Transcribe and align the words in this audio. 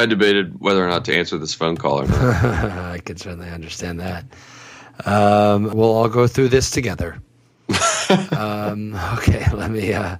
I 0.00 0.06
debated 0.06 0.58
whether 0.60 0.82
or 0.82 0.88
not 0.88 1.04
to 1.04 1.14
answer 1.14 1.36
this 1.36 1.52
phone 1.52 1.76
call 1.76 2.00
or 2.00 2.06
not. 2.06 2.20
I 2.44 3.00
can 3.04 3.18
certainly 3.18 3.50
understand 3.50 4.00
that. 4.00 4.24
Um, 5.04 5.64
we'll 5.74 5.92
all 5.92 6.08
go 6.08 6.26
through 6.26 6.48
this 6.48 6.70
together. 6.70 7.20
um, 8.32 8.94
okay, 9.18 9.44
let 9.52 9.70
me 9.70 9.92
uh, 9.92 10.16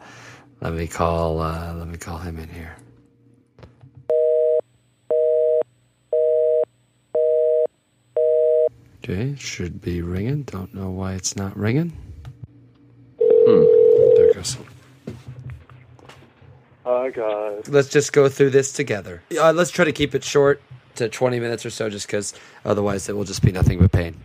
let 0.60 0.74
me 0.74 0.86
call 0.86 1.40
uh, 1.40 1.74
let 1.74 1.88
me 1.88 1.96
call 1.96 2.18
him 2.18 2.38
in 2.38 2.50
here. 2.50 2.76
Okay, 9.02 9.34
should 9.38 9.80
be 9.80 10.02
ringing. 10.02 10.42
Don't 10.42 10.74
know 10.74 10.90
why 10.90 11.14
it's 11.14 11.36
not 11.36 11.56
ringing. 11.56 11.90
Hmm. 13.18 13.64
There 14.16 14.34
goes. 14.34 14.58
Hi 16.90 17.08
guys. 17.10 17.68
Let's 17.68 17.88
just 17.88 18.12
go 18.12 18.28
through 18.28 18.50
this 18.50 18.72
together. 18.72 19.22
Uh, 19.38 19.52
let's 19.52 19.70
try 19.70 19.84
to 19.84 19.92
keep 19.92 20.12
it 20.12 20.24
short 20.24 20.60
to 20.96 21.08
20 21.08 21.38
minutes 21.38 21.64
or 21.64 21.70
so, 21.70 21.88
just 21.88 22.08
because 22.08 22.34
otherwise 22.64 23.08
it 23.08 23.14
will 23.14 23.22
just 23.22 23.42
be 23.42 23.52
nothing 23.52 23.78
but 23.78 23.92
pain. 23.92 24.16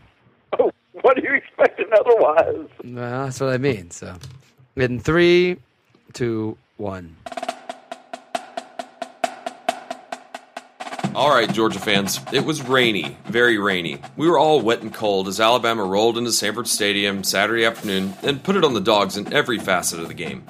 Oh, 0.58 0.72
what 1.04 1.16
are 1.16 1.22
you 1.22 1.36
expecting 1.36 1.86
otherwise? 1.94 2.68
Well, 2.84 3.26
that's 3.26 3.40
what 3.40 3.50
I 3.50 3.60
mean. 3.60 3.92
So, 3.92 4.18
in 4.76 5.00
three, 5.00 5.58
two, 6.14 6.58
one. 6.78 7.16
All 11.14 11.30
right, 11.30 11.54
Georgia 11.54 11.80
fans. 11.80 12.20
It 12.34 12.46
was 12.46 12.64
rainy, 12.64 13.16
very 13.26 13.60
rainy. 13.60 14.00
We 14.18 14.28
were 14.28 14.40
all 14.40 14.60
wet 14.60 14.82
and 14.82 14.92
cold 14.92 15.28
as 15.28 15.40
Alabama 15.40 15.84
rolled 15.84 16.18
into 16.18 16.32
Sanford 16.32 16.68
Stadium 16.68 17.24
Saturday 17.24 17.64
afternoon 17.64 18.16
and 18.24 18.44
put 18.44 18.56
it 18.56 18.64
on 18.64 18.74
the 18.74 18.82
dogs 18.82 19.18
in 19.18 19.32
every 19.32 19.60
facet 19.60 20.00
of 20.00 20.08
the 20.08 20.16
game. 20.16 20.44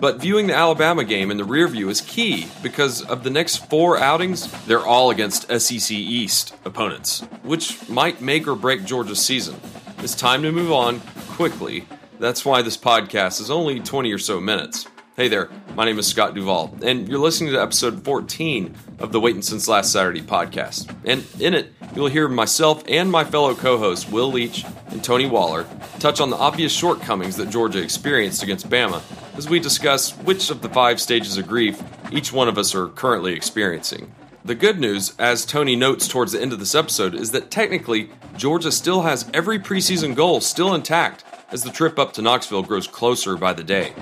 But 0.00 0.16
viewing 0.16 0.46
the 0.46 0.54
Alabama 0.54 1.04
game 1.04 1.30
in 1.30 1.36
the 1.36 1.44
rear 1.44 1.68
view 1.68 1.90
is 1.90 2.00
key 2.00 2.48
because 2.62 3.02
of 3.02 3.22
the 3.22 3.28
next 3.28 3.68
four 3.68 3.98
outings, 3.98 4.50
they're 4.64 4.84
all 4.84 5.10
against 5.10 5.50
SEC 5.60 5.90
East 5.90 6.54
opponents, 6.64 7.20
which 7.42 7.86
might 7.88 8.22
make 8.22 8.48
or 8.48 8.54
break 8.54 8.84
Georgia's 8.84 9.20
season. 9.20 9.60
It's 9.98 10.14
time 10.14 10.42
to 10.42 10.52
move 10.52 10.72
on 10.72 11.00
quickly. 11.28 11.84
That's 12.18 12.46
why 12.46 12.62
this 12.62 12.78
podcast 12.78 13.42
is 13.42 13.50
only 13.50 13.78
20 13.78 14.10
or 14.10 14.18
so 14.18 14.40
minutes. 14.40 14.86
Hey 15.20 15.28
there, 15.28 15.50
my 15.76 15.84
name 15.84 15.98
is 15.98 16.06
Scott 16.06 16.34
Duvall, 16.34 16.74
and 16.82 17.06
you're 17.06 17.18
listening 17.18 17.52
to 17.52 17.60
episode 17.60 18.02
14 18.04 18.74
of 19.00 19.12
the 19.12 19.20
Waiting 19.20 19.42
Since 19.42 19.68
Last 19.68 19.92
Saturday 19.92 20.22
podcast. 20.22 20.96
And 21.04 21.26
in 21.38 21.52
it, 21.52 21.74
you'll 21.94 22.06
hear 22.06 22.26
myself 22.26 22.82
and 22.88 23.10
my 23.10 23.24
fellow 23.24 23.54
co 23.54 23.76
hosts, 23.76 24.10
Will 24.10 24.32
Leitch 24.32 24.64
and 24.86 25.04
Tony 25.04 25.26
Waller, 25.26 25.66
touch 25.98 26.22
on 26.22 26.30
the 26.30 26.38
obvious 26.38 26.72
shortcomings 26.72 27.36
that 27.36 27.50
Georgia 27.50 27.82
experienced 27.82 28.42
against 28.42 28.70
Bama 28.70 29.02
as 29.36 29.46
we 29.46 29.60
discuss 29.60 30.16
which 30.20 30.48
of 30.48 30.62
the 30.62 30.70
five 30.70 30.98
stages 30.98 31.36
of 31.36 31.46
grief 31.46 31.82
each 32.10 32.32
one 32.32 32.48
of 32.48 32.56
us 32.56 32.74
are 32.74 32.88
currently 32.88 33.34
experiencing. 33.34 34.10
The 34.46 34.54
good 34.54 34.80
news, 34.80 35.14
as 35.18 35.44
Tony 35.44 35.76
notes 35.76 36.08
towards 36.08 36.32
the 36.32 36.40
end 36.40 36.54
of 36.54 36.60
this 36.60 36.74
episode, 36.74 37.14
is 37.14 37.32
that 37.32 37.50
technically 37.50 38.08
Georgia 38.38 38.72
still 38.72 39.02
has 39.02 39.30
every 39.34 39.58
preseason 39.58 40.14
goal 40.14 40.40
still 40.40 40.74
intact 40.74 41.24
as 41.50 41.62
the 41.62 41.70
trip 41.70 41.98
up 41.98 42.14
to 42.14 42.22
Knoxville 42.22 42.62
grows 42.62 42.86
closer 42.86 43.36
by 43.36 43.52
the 43.52 43.62
day. 43.62 43.92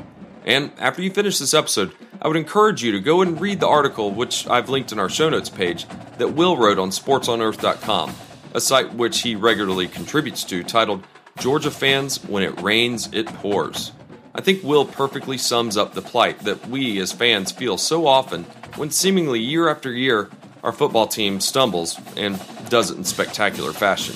And 0.48 0.72
after 0.78 1.02
you 1.02 1.10
finish 1.10 1.38
this 1.38 1.52
episode, 1.52 1.92
I 2.22 2.26
would 2.26 2.38
encourage 2.38 2.82
you 2.82 2.92
to 2.92 3.00
go 3.00 3.20
and 3.20 3.38
read 3.38 3.60
the 3.60 3.68
article, 3.68 4.10
which 4.10 4.48
I've 4.48 4.70
linked 4.70 4.92
in 4.92 4.98
our 4.98 5.10
show 5.10 5.28
notes 5.28 5.50
page, 5.50 5.86
that 6.16 6.28
Will 6.28 6.56
wrote 6.56 6.78
on 6.78 6.88
sportsonearth.com, 6.88 8.14
a 8.54 8.60
site 8.60 8.94
which 8.94 9.20
he 9.20 9.36
regularly 9.36 9.88
contributes 9.88 10.44
to, 10.44 10.64
titled 10.64 11.04
Georgia 11.38 11.70
Fans 11.70 12.24
When 12.24 12.42
It 12.42 12.62
Rains, 12.62 13.10
It 13.12 13.26
Pours. 13.26 13.92
I 14.34 14.40
think 14.40 14.64
Will 14.64 14.86
perfectly 14.86 15.36
sums 15.36 15.76
up 15.76 15.92
the 15.92 16.00
plight 16.00 16.38
that 16.40 16.66
we 16.66 16.98
as 16.98 17.12
fans 17.12 17.52
feel 17.52 17.76
so 17.76 18.06
often 18.06 18.44
when 18.76 18.90
seemingly 18.90 19.40
year 19.40 19.68
after 19.68 19.92
year 19.92 20.30
our 20.64 20.72
football 20.72 21.06
team 21.06 21.40
stumbles 21.40 22.00
and 22.16 22.40
does 22.70 22.90
it 22.90 22.96
in 22.96 23.04
spectacular 23.04 23.74
fashion. 23.74 24.14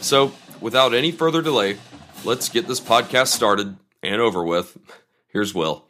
So, 0.00 0.32
without 0.60 0.92
any 0.92 1.12
further 1.12 1.40
delay, 1.40 1.76
let's 2.24 2.48
get 2.48 2.66
this 2.66 2.80
podcast 2.80 3.28
started 3.28 3.76
and 4.02 4.20
over 4.20 4.42
with. 4.42 4.76
Here's 5.38 5.54
Will. 5.54 5.84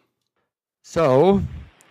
So, 0.83 1.43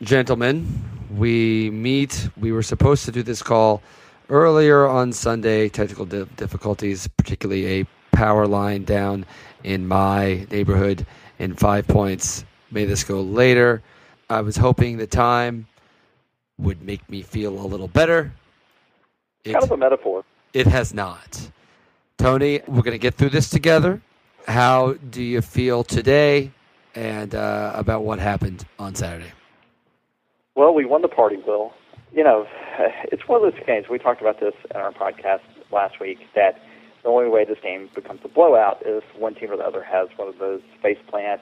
gentlemen, 0.03 0.67
we 1.15 1.71
meet. 1.71 2.29
We 2.37 2.51
were 2.51 2.61
supposed 2.61 3.03
to 3.05 3.11
do 3.11 3.23
this 3.23 3.41
call 3.41 3.81
earlier 4.29 4.85
on 4.85 5.11
Sunday. 5.11 5.67
Technical 5.67 6.05
di- 6.05 6.25
difficulties, 6.35 7.07
particularly 7.07 7.81
a 7.81 7.85
power 8.11 8.45
line 8.45 8.83
down 8.83 9.25
in 9.63 9.87
my 9.87 10.45
neighborhood 10.51 11.07
in 11.39 11.55
Five 11.55 11.87
Points, 11.87 12.45
made 12.69 12.89
this 12.89 13.03
go 13.03 13.21
later. 13.21 13.81
I 14.29 14.41
was 14.41 14.57
hoping 14.57 14.97
the 14.97 15.07
time 15.07 15.65
would 16.59 16.83
make 16.83 17.09
me 17.09 17.23
feel 17.23 17.59
a 17.59 17.65
little 17.65 17.87
better. 17.87 18.33
It, 19.43 19.53
Kind 19.53 19.63
of 19.63 19.71
a 19.71 19.77
metaphor. 19.77 20.23
it 20.53 20.67
has 20.67 20.93
not. 20.93 21.49
Tony, 22.19 22.61
we're 22.67 22.83
going 22.83 22.91
to 22.91 22.99
get 22.99 23.15
through 23.15 23.31
this 23.31 23.49
together. 23.49 23.99
How 24.47 24.93
do 25.09 25.23
you 25.23 25.41
feel 25.41 25.83
today 25.83 26.51
and 26.97 27.35
uh, 27.35 27.71
about 27.75 28.03
what 28.03 28.17
happened 28.17 28.65
on 28.79 28.95
Saturday? 28.95 29.31
Well, 30.55 30.73
we 30.73 30.83
won 30.83 31.03
the 31.03 31.07
party, 31.07 31.37
Will. 31.45 31.71
You 32.11 32.23
know, 32.23 32.47
it's 33.03 33.27
one 33.27 33.45
of 33.45 33.53
those 33.53 33.63
games. 33.65 33.87
We 33.87 33.99
talked 33.99 34.19
about 34.19 34.39
this 34.39 34.55
in 34.73 34.77
our 34.77 34.91
podcast 34.91 35.41
last 35.71 35.99
week 35.99 36.17
that 36.33 36.59
the 37.03 37.09
only 37.09 37.29
way 37.29 37.45
this 37.45 37.59
game 37.61 37.89
becomes 37.93 38.21
a 38.23 38.27
blowout 38.27 38.83
is 38.85 39.03
one 39.15 39.35
team 39.35 39.51
or 39.51 39.57
the 39.57 39.63
other 39.63 39.83
has 39.83 40.09
one 40.15 40.27
of 40.27 40.39
those 40.39 40.61
face 40.81 40.97
plant, 41.07 41.39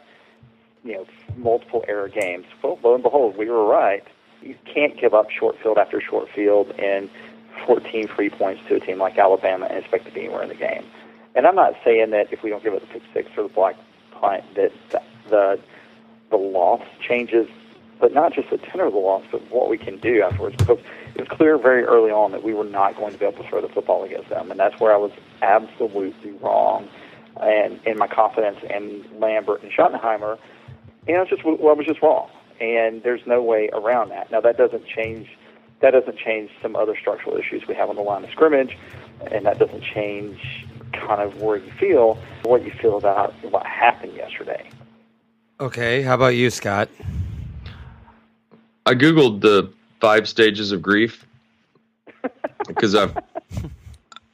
you 0.83 0.94
know, 0.94 1.05
multiple 1.38 1.85
error 1.88 2.09
games. 2.09 2.45
Well, 2.61 2.77
lo 2.83 2.94
and 2.94 3.01
behold, 3.01 3.38
we 3.38 3.49
were 3.49 3.65
right. 3.65 4.03
You 4.41 4.55
can't 4.71 4.99
give 4.99 5.13
up 5.13 5.29
short 5.31 5.55
field 5.63 5.77
after 5.77 6.01
short 6.01 6.27
field 6.35 6.71
and 6.77 7.09
14 7.65 8.09
free 8.09 8.29
points 8.29 8.61
to 8.67 8.75
a 8.75 8.79
team 8.81 8.99
like 8.99 9.17
Alabama 9.17 9.67
and 9.67 9.79
expect 9.79 10.05
to 10.05 10.11
be 10.11 10.25
anywhere 10.25 10.44
in 10.44 10.49
the 10.49 10.55
game. 10.55 10.83
And 11.33 11.47
I'm 11.47 11.55
not 11.55 11.75
saying 11.85 12.09
that 12.09 12.33
if 12.33 12.44
we 12.44 12.49
don't 12.49 12.61
give 12.61 12.73
up 12.73 12.81
the 12.81 12.88
pick 12.88 13.03
six 13.13 13.29
or 13.38 13.44
the 13.44 13.49
block 13.49 13.75
punt 14.11 14.44
that 14.55 14.73
the 15.30 15.59
the, 16.31 16.38
loss 16.38 16.81
changes, 17.08 17.47
but 18.00 18.13
not 18.13 18.34
just 18.34 18.50
the 18.50 18.58
tenor 18.58 18.88
of 18.88 18.94
the 18.94 19.00
loss, 19.00 19.24
but 19.31 19.41
what 19.52 19.69
we 19.69 19.78
can 19.78 19.97
do 20.00 20.22
afterwards. 20.22 20.56
Because 20.58 20.80
it 21.13 21.22
was 21.22 21.30
clear 21.30 21.58
very 21.58 21.84
early 21.84 22.12
on 22.12 22.31
that 22.31 22.44
we 22.44 22.53
were 22.53 22.66
not 22.66 22.96
going 22.97 23.13
to 23.13 23.18
be 23.18 23.25
able 23.25 23.41
to 23.44 23.50
throw 23.50 23.62
the 23.62 23.69
football 23.69 24.03
against 24.03 24.30
them, 24.30 24.52
and 24.52 24.59
that's 24.59 24.80
where 24.80 24.94
I 24.94 24.97
was 24.97 25.12
absolutely 25.41 26.31
wrong. 26.41 26.90
And 27.41 27.80
in 27.86 27.97
my 27.97 28.08
confidence 28.08 28.58
in 28.69 29.06
Lambert 29.19 29.62
and 29.63 29.72
Schottenheimer, 29.72 30.38
you 31.08 31.13
know, 31.13 31.22
it's 31.22 31.30
just 31.30 31.44
well, 31.46 31.69
I 31.69 31.74
was 31.74 31.86
just 31.86 32.02
wrong, 32.02 32.30
and 32.59 33.03
there's 33.03 33.25
no 33.25 33.42
way 33.42 33.69
around 33.72 34.09
that. 34.09 34.31
Now 34.31 34.42
that 34.42 34.57
doesn't 34.57 34.86
change. 34.88 35.30
That 35.81 35.92
doesn't 35.92 36.18
change 36.18 36.52
some 36.62 36.75
other 36.75 36.96
structural 36.97 37.38
issues 37.38 37.68
we 37.68 37.75
have 37.75 37.90
on 37.90 37.97
the 37.97 38.02
line 38.02 38.24
of 38.24 38.30
scrimmage, 38.31 38.78
and 39.30 39.46
that 39.46 39.59
doesn't 39.59 39.84
change 39.84 40.66
kind 40.94 41.22
of 41.22 41.42
where 41.42 41.57
you 41.57 41.72
feel, 41.80 42.18
what 42.44 42.63
you 42.63 42.72
feel 42.72 42.97
about 42.97 43.34
what 43.52 43.66
happened 43.66 44.16
yesterday. 44.16 44.69
Okay, 45.59 46.01
how 46.01 46.16
about 46.16 46.35
you, 46.35 46.49
Scott? 46.49 46.89
I 48.85 48.93
googled 48.93 49.39
the 49.39 49.71
five 50.01 50.27
stages 50.27 50.73
of 50.73 50.81
grief 50.81 51.25
because 52.67 52.93
I've 52.93 53.16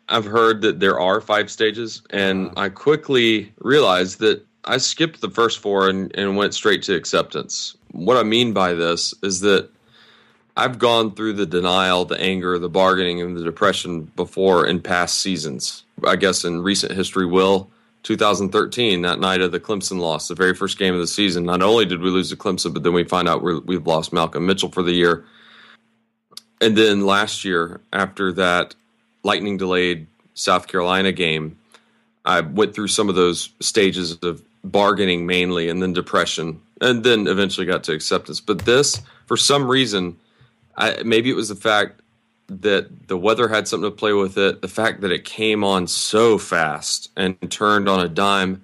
I've 0.09 0.25
heard 0.25 0.61
that 0.63 0.79
there 0.79 0.99
are 0.99 1.21
five 1.21 1.51
stages, 1.51 2.01
and 2.09 2.47
uh-huh. 2.47 2.59
I 2.59 2.69
quickly 2.69 3.53
realized 3.59 4.19
that 4.19 4.43
I 4.65 4.77
skipped 4.77 5.21
the 5.21 5.29
first 5.29 5.59
four 5.59 5.89
and, 5.89 6.13
and 6.15 6.35
went 6.35 6.55
straight 6.55 6.81
to 6.83 6.95
acceptance. 6.95 7.77
What 7.91 8.17
I 8.17 8.23
mean 8.23 8.51
by 8.51 8.73
this 8.73 9.13
is 9.21 9.41
that 9.41 9.69
I've 10.57 10.79
gone 10.79 11.13
through 11.13 11.33
the 11.33 11.45
denial, 11.45 12.03
the 12.03 12.19
anger, 12.19 12.57
the 12.57 12.67
bargaining, 12.67 13.21
and 13.21 13.37
the 13.37 13.43
depression 13.43 14.11
before 14.15 14.65
in 14.65 14.81
past 14.81 15.19
seasons. 15.19 15.83
I 16.05 16.15
guess 16.15 16.43
in 16.43 16.63
recent 16.63 16.93
history, 16.93 17.27
will 17.27 17.69
2013, 18.03 19.01
that 19.03 19.19
night 19.19 19.41
of 19.41 19.51
the 19.51 19.59
Clemson 19.59 19.99
loss, 19.99 20.27
the 20.27 20.35
very 20.35 20.55
first 20.55 20.77
game 20.77 20.93
of 20.93 20.99
the 20.99 21.07
season. 21.07 21.45
Not 21.45 21.61
only 21.61 21.85
did 21.85 22.01
we 22.01 22.09
lose 22.09 22.29
to 22.29 22.35
Clemson, 22.35 22.73
but 22.73 22.83
then 22.83 22.93
we 22.93 23.03
find 23.03 23.27
out 23.27 23.43
we're, 23.43 23.59
we've 23.59 23.85
lost 23.85 24.11
Malcolm 24.11 24.45
Mitchell 24.45 24.71
for 24.71 24.83
the 24.83 24.93
year. 24.93 25.25
And 26.59 26.77
then 26.77 27.05
last 27.05 27.45
year, 27.45 27.81
after 27.93 28.31
that 28.33 28.75
lightning 29.23 29.57
delayed 29.57 30.07
South 30.33 30.67
Carolina 30.67 31.11
game, 31.11 31.57
I 32.25 32.41
went 32.41 32.73
through 32.73 32.87
some 32.87 33.09
of 33.09 33.15
those 33.15 33.49
stages 33.59 34.17
of 34.23 34.43
bargaining 34.63 35.25
mainly 35.25 35.69
and 35.69 35.81
then 35.81 35.93
depression 35.93 36.61
and 36.81 37.03
then 37.03 37.27
eventually 37.27 37.65
got 37.65 37.83
to 37.85 37.93
acceptance. 37.93 38.39
But 38.39 38.59
this, 38.59 39.01
for 39.25 39.37
some 39.37 39.69
reason, 39.69 40.17
I, 40.75 41.01
maybe 41.03 41.29
it 41.29 41.35
was 41.35 41.49
the 41.49 41.55
fact 41.55 42.00
that 42.59 43.07
the 43.07 43.17
weather 43.17 43.47
had 43.47 43.67
something 43.67 43.89
to 43.89 43.95
play 43.95 44.13
with 44.13 44.37
it, 44.37 44.61
the 44.61 44.67
fact 44.67 45.01
that 45.01 45.11
it 45.11 45.23
came 45.23 45.63
on 45.63 45.87
so 45.87 46.37
fast 46.37 47.09
and 47.15 47.37
turned 47.49 47.87
on 47.87 48.01
a 48.01 48.09
dime. 48.09 48.63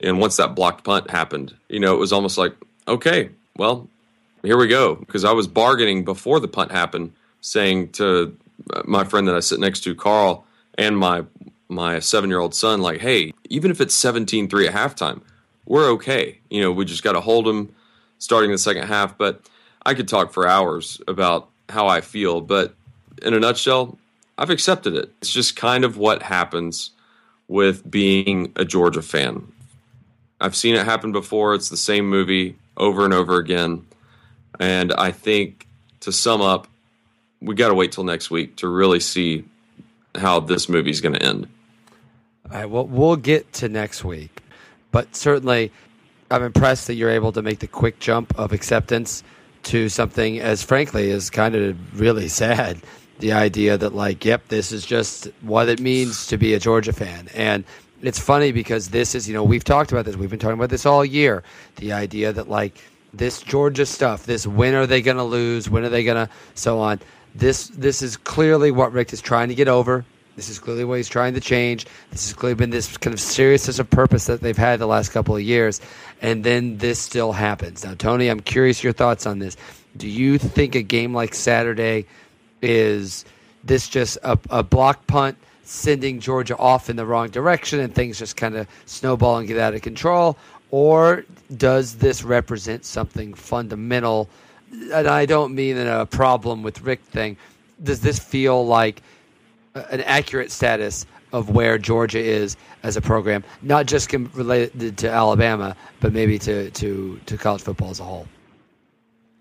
And 0.00 0.20
once 0.20 0.36
that 0.36 0.54
blocked 0.54 0.84
punt 0.84 1.10
happened, 1.10 1.54
you 1.68 1.80
know, 1.80 1.94
it 1.94 1.98
was 1.98 2.12
almost 2.12 2.38
like, 2.38 2.54
okay, 2.86 3.30
well, 3.56 3.88
here 4.42 4.56
we 4.56 4.68
go. 4.68 4.94
Because 4.94 5.24
I 5.24 5.32
was 5.32 5.48
bargaining 5.48 6.04
before 6.04 6.38
the 6.38 6.48
punt 6.48 6.70
happened, 6.70 7.12
saying 7.40 7.90
to 7.92 8.36
my 8.84 9.04
friend 9.04 9.26
that 9.26 9.34
I 9.34 9.40
sit 9.40 9.58
next 9.58 9.80
to, 9.80 9.94
Carl, 9.94 10.46
and 10.76 10.96
my 10.96 11.24
my 11.68 11.98
seven 11.98 12.30
year 12.30 12.38
old 12.38 12.54
son, 12.54 12.82
like, 12.82 13.00
hey, 13.00 13.32
even 13.48 13.70
if 13.70 13.80
it's 13.80 13.94
17 13.94 14.48
3 14.48 14.68
at 14.68 14.74
halftime, 14.74 15.22
we're 15.64 15.88
okay. 15.92 16.38
You 16.50 16.60
know, 16.60 16.72
we 16.72 16.84
just 16.84 17.02
got 17.02 17.12
to 17.12 17.20
hold 17.20 17.46
them 17.46 17.74
starting 18.18 18.50
the 18.50 18.58
second 18.58 18.86
half. 18.86 19.18
But 19.18 19.48
I 19.84 19.94
could 19.94 20.08
talk 20.08 20.32
for 20.32 20.46
hours 20.46 21.00
about 21.08 21.48
how 21.68 21.88
I 21.88 22.00
feel. 22.00 22.40
But 22.40 22.74
in 23.22 23.34
a 23.34 23.40
nutshell, 23.40 23.98
I've 24.38 24.50
accepted 24.50 24.94
it. 24.94 25.12
It's 25.20 25.32
just 25.32 25.56
kind 25.56 25.84
of 25.84 25.96
what 25.96 26.22
happens 26.22 26.90
with 27.48 27.88
being 27.88 28.52
a 28.56 28.64
Georgia 28.64 29.02
fan. 29.02 29.46
I've 30.40 30.56
seen 30.56 30.74
it 30.74 30.84
happen 30.84 31.12
before. 31.12 31.54
It's 31.54 31.68
the 31.68 31.76
same 31.76 32.08
movie 32.08 32.56
over 32.76 33.04
and 33.04 33.14
over 33.14 33.38
again. 33.38 33.86
And 34.58 34.92
I 34.92 35.12
think 35.12 35.66
to 36.00 36.12
sum 36.12 36.40
up, 36.40 36.68
we 37.40 37.54
got 37.54 37.68
to 37.68 37.74
wait 37.74 37.92
till 37.92 38.04
next 38.04 38.30
week 38.30 38.56
to 38.56 38.68
really 38.68 39.00
see 39.00 39.44
how 40.14 40.40
this 40.40 40.68
movie's 40.68 41.00
going 41.00 41.14
to 41.14 41.22
end. 41.22 41.48
All 42.50 42.58
right, 42.58 42.66
well, 42.68 42.86
we'll 42.86 43.16
get 43.16 43.52
to 43.54 43.68
next 43.68 44.04
week. 44.04 44.42
But 44.90 45.16
certainly, 45.16 45.72
I'm 46.30 46.42
impressed 46.42 46.86
that 46.86 46.94
you're 46.94 47.10
able 47.10 47.32
to 47.32 47.42
make 47.42 47.58
the 47.58 47.66
quick 47.66 47.98
jump 47.98 48.38
of 48.38 48.52
acceptance 48.52 49.22
to 49.64 49.88
something 49.88 50.40
as 50.40 50.62
frankly 50.62 51.10
as 51.10 51.30
kind 51.30 51.54
of 51.54 52.00
really 52.00 52.28
sad. 52.42 52.78
The 53.18 53.32
idea 53.32 53.78
that 53.78 53.94
like, 53.94 54.24
yep, 54.24 54.48
this 54.48 54.72
is 54.72 54.84
just 54.84 55.28
what 55.40 55.68
it 55.68 55.80
means 55.80 56.26
to 56.28 56.36
be 56.36 56.54
a 56.54 56.58
Georgia 56.58 56.92
fan. 56.92 57.28
And 57.34 57.64
it's 58.02 58.18
funny 58.18 58.52
because 58.52 58.90
this 58.90 59.14
is, 59.14 59.28
you 59.28 59.34
know, 59.34 59.44
we've 59.44 59.64
talked 59.64 59.92
about 59.92 60.04
this. 60.04 60.16
We've 60.16 60.30
been 60.30 60.38
talking 60.38 60.58
about 60.58 60.70
this 60.70 60.84
all 60.84 61.04
year. 61.04 61.42
The 61.76 61.92
idea 61.92 62.32
that 62.32 62.48
like 62.48 62.78
this 63.12 63.40
Georgia 63.40 63.86
stuff, 63.86 64.26
this 64.26 64.46
when 64.46 64.74
are 64.74 64.86
they 64.86 65.00
going 65.00 65.16
to 65.16 65.24
lose? 65.24 65.70
When 65.70 65.84
are 65.84 65.88
they 65.88 66.04
going 66.04 66.26
to 66.26 66.32
so 66.54 66.80
on? 66.80 67.00
This 67.34 67.68
this 67.68 68.02
is 68.02 68.16
clearly 68.16 68.70
what 68.70 68.92
Richt 68.92 69.12
is 69.12 69.20
trying 69.20 69.48
to 69.48 69.54
get 69.54 69.68
over. 69.68 70.04
This 70.36 70.48
is 70.48 70.58
clearly 70.58 70.84
what 70.84 70.96
he's 70.96 71.08
trying 71.08 71.34
to 71.34 71.40
change. 71.40 71.86
This 72.10 72.26
has 72.26 72.34
clearly 72.34 72.56
been 72.56 72.70
this 72.70 72.96
kind 72.96 73.14
of 73.14 73.20
seriousness 73.20 73.78
of 73.78 73.88
purpose 73.88 74.26
that 74.26 74.40
they've 74.40 74.56
had 74.56 74.80
the 74.80 74.86
last 74.86 75.10
couple 75.10 75.36
of 75.36 75.42
years. 75.42 75.80
And 76.20 76.42
then 76.42 76.78
this 76.78 76.98
still 76.98 77.32
happens. 77.32 77.84
Now, 77.84 77.94
Tony, 77.94 78.28
I'm 78.28 78.40
curious 78.40 78.82
your 78.82 78.92
thoughts 78.92 79.26
on 79.26 79.38
this. 79.38 79.56
Do 79.96 80.08
you 80.08 80.38
think 80.38 80.74
a 80.74 80.82
game 80.82 81.14
like 81.14 81.34
Saturday 81.34 82.06
is 82.64 83.24
this 83.62 83.88
just 83.88 84.18
a, 84.22 84.38
a 84.50 84.62
block 84.62 85.06
punt 85.06 85.36
sending 85.62 86.20
Georgia 86.20 86.56
off 86.56 86.90
in 86.90 86.96
the 86.96 87.06
wrong 87.06 87.28
direction 87.28 87.80
and 87.80 87.94
things 87.94 88.18
just 88.18 88.36
kind 88.36 88.56
of 88.56 88.66
snowball 88.86 89.38
and 89.38 89.48
get 89.48 89.58
out 89.58 89.74
of 89.74 89.82
control? 89.82 90.36
Or 90.70 91.24
does 91.56 91.94
this 91.96 92.22
represent 92.22 92.84
something 92.84 93.34
fundamental? 93.34 94.28
And 94.92 95.06
I 95.06 95.26
don't 95.26 95.54
mean 95.54 95.76
a 95.78 96.04
problem 96.06 96.62
with 96.62 96.82
Richt 96.82 97.04
thing. 97.04 97.36
Does 97.82 98.00
this 98.00 98.18
feel 98.18 98.66
like– 98.66 99.02
an 99.74 100.00
accurate 100.02 100.50
status 100.50 101.06
of 101.32 101.50
where 101.50 101.78
Georgia 101.78 102.20
is 102.20 102.56
as 102.82 102.96
a 102.96 103.00
program, 103.00 103.42
not 103.62 103.86
just 103.86 104.12
related 104.12 104.96
to 104.98 105.10
Alabama, 105.10 105.76
but 106.00 106.12
maybe 106.12 106.38
to, 106.38 106.70
to, 106.70 107.18
to 107.26 107.36
college 107.36 107.62
football 107.62 107.90
as 107.90 108.00
a 108.00 108.04
whole? 108.04 108.26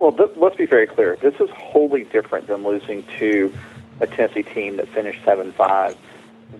Well, 0.03 0.11
th- 0.11 0.31
let's 0.35 0.57
be 0.57 0.65
very 0.65 0.85
clear. 0.85 1.15
This 1.21 1.35
is 1.35 1.49
wholly 1.51 2.03
different 2.03 2.47
than 2.47 2.65
losing 2.65 3.05
to 3.19 3.53
a 4.01 4.05
Tennessee 4.05 4.43
team 4.43 4.75
that 4.75 4.89
finished 4.89 5.23
7 5.23 5.53
5 5.53 5.97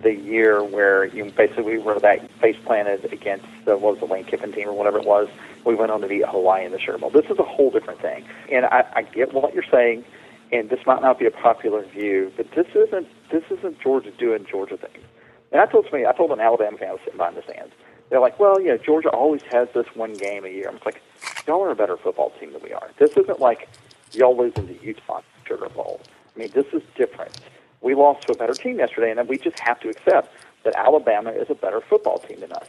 the 0.00 0.14
year 0.14 0.64
where 0.64 1.04
you 1.04 1.26
basically 1.26 1.62
we 1.64 1.76
were 1.76 2.00
that 2.00 2.30
face 2.40 2.56
planted 2.64 3.04
against 3.12 3.44
the 3.66 3.76
what 3.76 3.92
was 3.92 4.00
the 4.00 4.06
Lane 4.06 4.24
Kiffin 4.24 4.50
team 4.50 4.66
or 4.66 4.72
whatever 4.72 4.96
it 4.96 5.04
was. 5.04 5.28
We 5.66 5.74
went 5.74 5.92
on 5.92 6.00
to 6.00 6.08
beat 6.08 6.24
Hawaii 6.26 6.64
in 6.64 6.72
the 6.72 6.80
Sugar 6.80 6.96
Bowl. 6.96 7.10
This 7.10 7.26
is 7.26 7.38
a 7.38 7.42
whole 7.42 7.70
different 7.70 8.00
thing, 8.00 8.24
and 8.50 8.64
I, 8.64 8.86
I 8.94 9.02
get 9.02 9.34
what 9.34 9.52
you're 9.52 9.62
saying 9.70 10.06
and 10.50 10.70
this 10.70 10.80
might 10.86 11.02
not 11.02 11.18
be 11.18 11.26
a 11.26 11.30
popular 11.30 11.84
view, 11.84 12.32
but 12.38 12.50
this 12.52 12.68
isn't 12.74 13.06
this 13.30 13.44
isn't 13.50 13.78
Georgia 13.78 14.10
doing 14.12 14.46
Georgia 14.50 14.78
things. 14.78 15.04
And 15.52 15.60
I 15.60 15.66
told 15.66 15.84
somebody, 15.84 16.06
I 16.06 16.12
told 16.12 16.30
an 16.30 16.40
Alabama 16.40 16.78
fan 16.78 16.88
I 16.88 16.92
was 16.92 17.00
sitting 17.04 17.18
behind 17.18 17.36
the 17.36 17.42
stands. 17.42 17.74
They're 18.14 18.20
like, 18.20 18.38
well, 18.38 18.60
know, 18.68 18.76
Georgia 18.76 19.08
always 19.08 19.42
has 19.50 19.66
this 19.74 19.86
one 19.94 20.12
game 20.12 20.44
a 20.44 20.48
year. 20.48 20.68
I'm 20.68 20.78
like, 20.84 21.02
y'all 21.48 21.64
are 21.64 21.72
a 21.72 21.74
better 21.74 21.96
football 21.96 22.30
team 22.38 22.52
than 22.52 22.62
we 22.62 22.72
are. 22.72 22.88
This 22.96 23.10
isn't 23.16 23.40
like 23.40 23.68
y'all 24.12 24.36
losing 24.36 24.68
to 24.68 24.84
Utah 24.84 25.20
Sugar 25.44 25.68
Bowl. 25.68 26.00
I 26.32 26.38
mean, 26.38 26.50
this 26.54 26.66
is 26.72 26.82
different. 26.94 27.36
We 27.80 27.96
lost 27.96 28.28
to 28.28 28.32
a 28.34 28.36
better 28.36 28.54
team 28.54 28.78
yesterday, 28.78 29.10
and 29.10 29.28
we 29.28 29.36
just 29.36 29.58
have 29.58 29.80
to 29.80 29.88
accept 29.88 30.32
that 30.62 30.76
Alabama 30.76 31.32
is 31.32 31.50
a 31.50 31.56
better 31.56 31.80
football 31.80 32.18
team 32.18 32.38
than 32.38 32.52
us. 32.52 32.68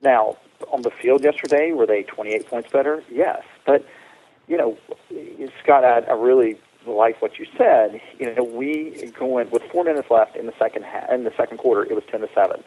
Now, 0.00 0.38
on 0.72 0.80
the 0.80 0.90
field 0.90 1.22
yesterday, 1.22 1.72
were 1.72 1.84
they 1.84 2.04
28 2.04 2.46
points 2.46 2.70
better? 2.72 3.04
Yes, 3.12 3.42
but 3.66 3.84
you 4.46 4.56
know, 4.56 4.78
Scott, 5.62 5.84
I, 5.84 5.98
I 6.10 6.14
really 6.14 6.58
like 6.86 7.20
what 7.20 7.38
you 7.38 7.46
said, 7.58 8.00
you 8.18 8.34
know, 8.34 8.42
we 8.42 8.98
in 9.02 9.50
with 9.50 9.62
four 9.70 9.84
minutes 9.84 10.10
left 10.10 10.34
in 10.34 10.46
the 10.46 10.54
second 10.58 10.84
half, 10.84 11.10
in 11.10 11.24
the 11.24 11.32
second 11.36 11.58
quarter. 11.58 11.82
It 11.82 11.94
was 11.94 12.04
ten 12.10 12.20
to 12.20 12.28
seven, 12.34 12.64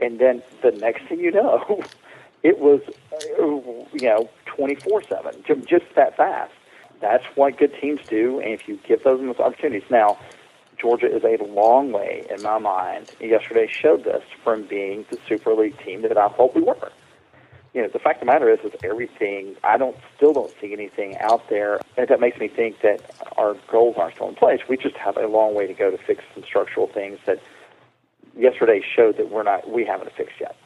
and 0.00 0.18
then 0.18 0.42
the 0.62 0.72
next 0.72 1.04
thing 1.04 1.20
you 1.20 1.30
know, 1.30 1.82
it 2.42 2.58
was 2.58 2.80
uh, 3.12 3.44
you 3.92 4.08
know 4.08 4.28
twenty 4.46 4.74
four 4.74 5.02
seven, 5.02 5.42
just 5.46 5.84
that 5.96 6.16
fast. 6.16 6.52
That's 7.00 7.24
what 7.34 7.58
good 7.58 7.74
teams 7.80 8.00
do, 8.08 8.40
and 8.40 8.50
if 8.50 8.66
you 8.68 8.78
give 8.86 9.02
those 9.04 9.20
opportunities, 9.38 9.88
now 9.90 10.18
Georgia 10.78 11.14
is 11.14 11.22
a 11.24 11.42
long 11.44 11.92
way 11.92 12.26
in 12.30 12.42
my 12.42 12.58
mind. 12.58 13.10
Yesterday 13.20 13.68
showed 13.70 14.04
this 14.04 14.22
from 14.42 14.62
being 14.64 15.04
the 15.10 15.18
super 15.28 15.50
elite 15.50 15.78
team 15.80 16.02
that 16.02 16.16
I 16.16 16.28
thought 16.28 16.54
we 16.54 16.62
were 16.62 16.92
you 17.74 17.82
know, 17.82 17.88
the 17.88 17.98
fact 17.98 18.22
of 18.22 18.26
the 18.26 18.32
matter 18.32 18.48
is, 18.48 18.60
is 18.60 18.72
everything. 18.84 19.56
I 19.64 19.76
don't, 19.76 19.96
still 20.16 20.32
don't 20.32 20.52
see 20.60 20.72
anything 20.72 21.18
out 21.18 21.48
there, 21.50 21.80
and 21.96 22.06
that 22.08 22.20
makes 22.20 22.38
me 22.38 22.46
think 22.46 22.80
that 22.82 23.00
our 23.36 23.56
goals 23.68 23.96
aren't 23.98 24.14
still 24.14 24.28
in 24.28 24.36
place. 24.36 24.60
We 24.68 24.76
just 24.76 24.96
have 24.96 25.16
a 25.16 25.26
long 25.26 25.54
way 25.54 25.66
to 25.66 25.74
go 25.74 25.90
to 25.90 25.98
fix 25.98 26.22
some 26.34 26.44
structural 26.44 26.86
things 26.86 27.18
that 27.26 27.40
yesterday 28.36 28.82
showed 28.94 29.16
that 29.16 29.30
we're 29.30 29.42
not, 29.42 29.70
we 29.70 29.84
haven't 29.84 30.12
fixed 30.16 30.40
yet. 30.40 30.56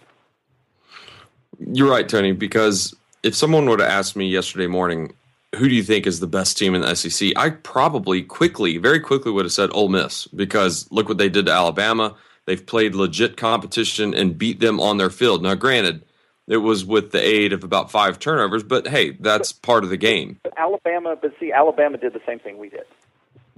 You're 1.59 1.91
right, 1.91 2.09
Tony. 2.09 2.33
Because 2.33 2.95
if 3.23 3.35
someone 3.35 3.69
would 3.69 3.81
have 3.81 3.91
asked 3.91 4.17
me 4.17 4.29
yesterday 4.29 4.67
morning, 4.67 5.15
who 5.57 5.69
do 5.69 5.75
you 5.75 5.83
think 5.83 6.07
is 6.07 6.21
the 6.21 6.27
best 6.27 6.59
team 6.59 6.75
in 6.75 6.83
the 6.83 6.95
SEC? 6.95 7.33
I 7.37 7.51
probably 7.51 8.23
quickly, 8.23 8.79
very 8.79 9.01
quickly, 9.01 9.33
would 9.33 9.45
have 9.45 9.53
said 9.53 9.71
Ole 9.73 9.89
Miss 9.89 10.27
because 10.29 10.91
look 10.91 11.09
what 11.09 11.19
they 11.19 11.29
did 11.29 11.47
to 11.47 11.53
Alabama. 11.53 12.15
They've 12.45 12.65
played 12.65 12.95
legit 12.95 13.37
competition 13.37 14.15
and 14.15 14.39
beat 14.39 14.61
them 14.61 14.81
on 14.81 14.97
their 14.97 15.11
field. 15.11 15.43
Now, 15.43 15.55
granted 15.55 16.05
it 16.49 16.59
was 16.59 16.85
with 16.85 17.13
the 17.13 17.21
aid 17.21 17.53
of 17.53 17.63
about 17.63 17.91
five 17.91 18.19
turnovers, 18.19 18.63
but 18.63 18.89
hey, 18.89 19.11
that's 19.21 19.53
part 19.53 19.85
of 19.85 19.91
the 19.91 19.99
game. 19.99 20.39
But 20.43 20.55
Alabama, 20.57 21.15
but 21.21 21.33
see, 21.39 21.53
Alabama 21.53 21.99
did 21.99 22.15
the 22.15 22.23
same 22.27 22.39
thing 22.39 22.59
we 22.59 22.71
did. 22.71 22.85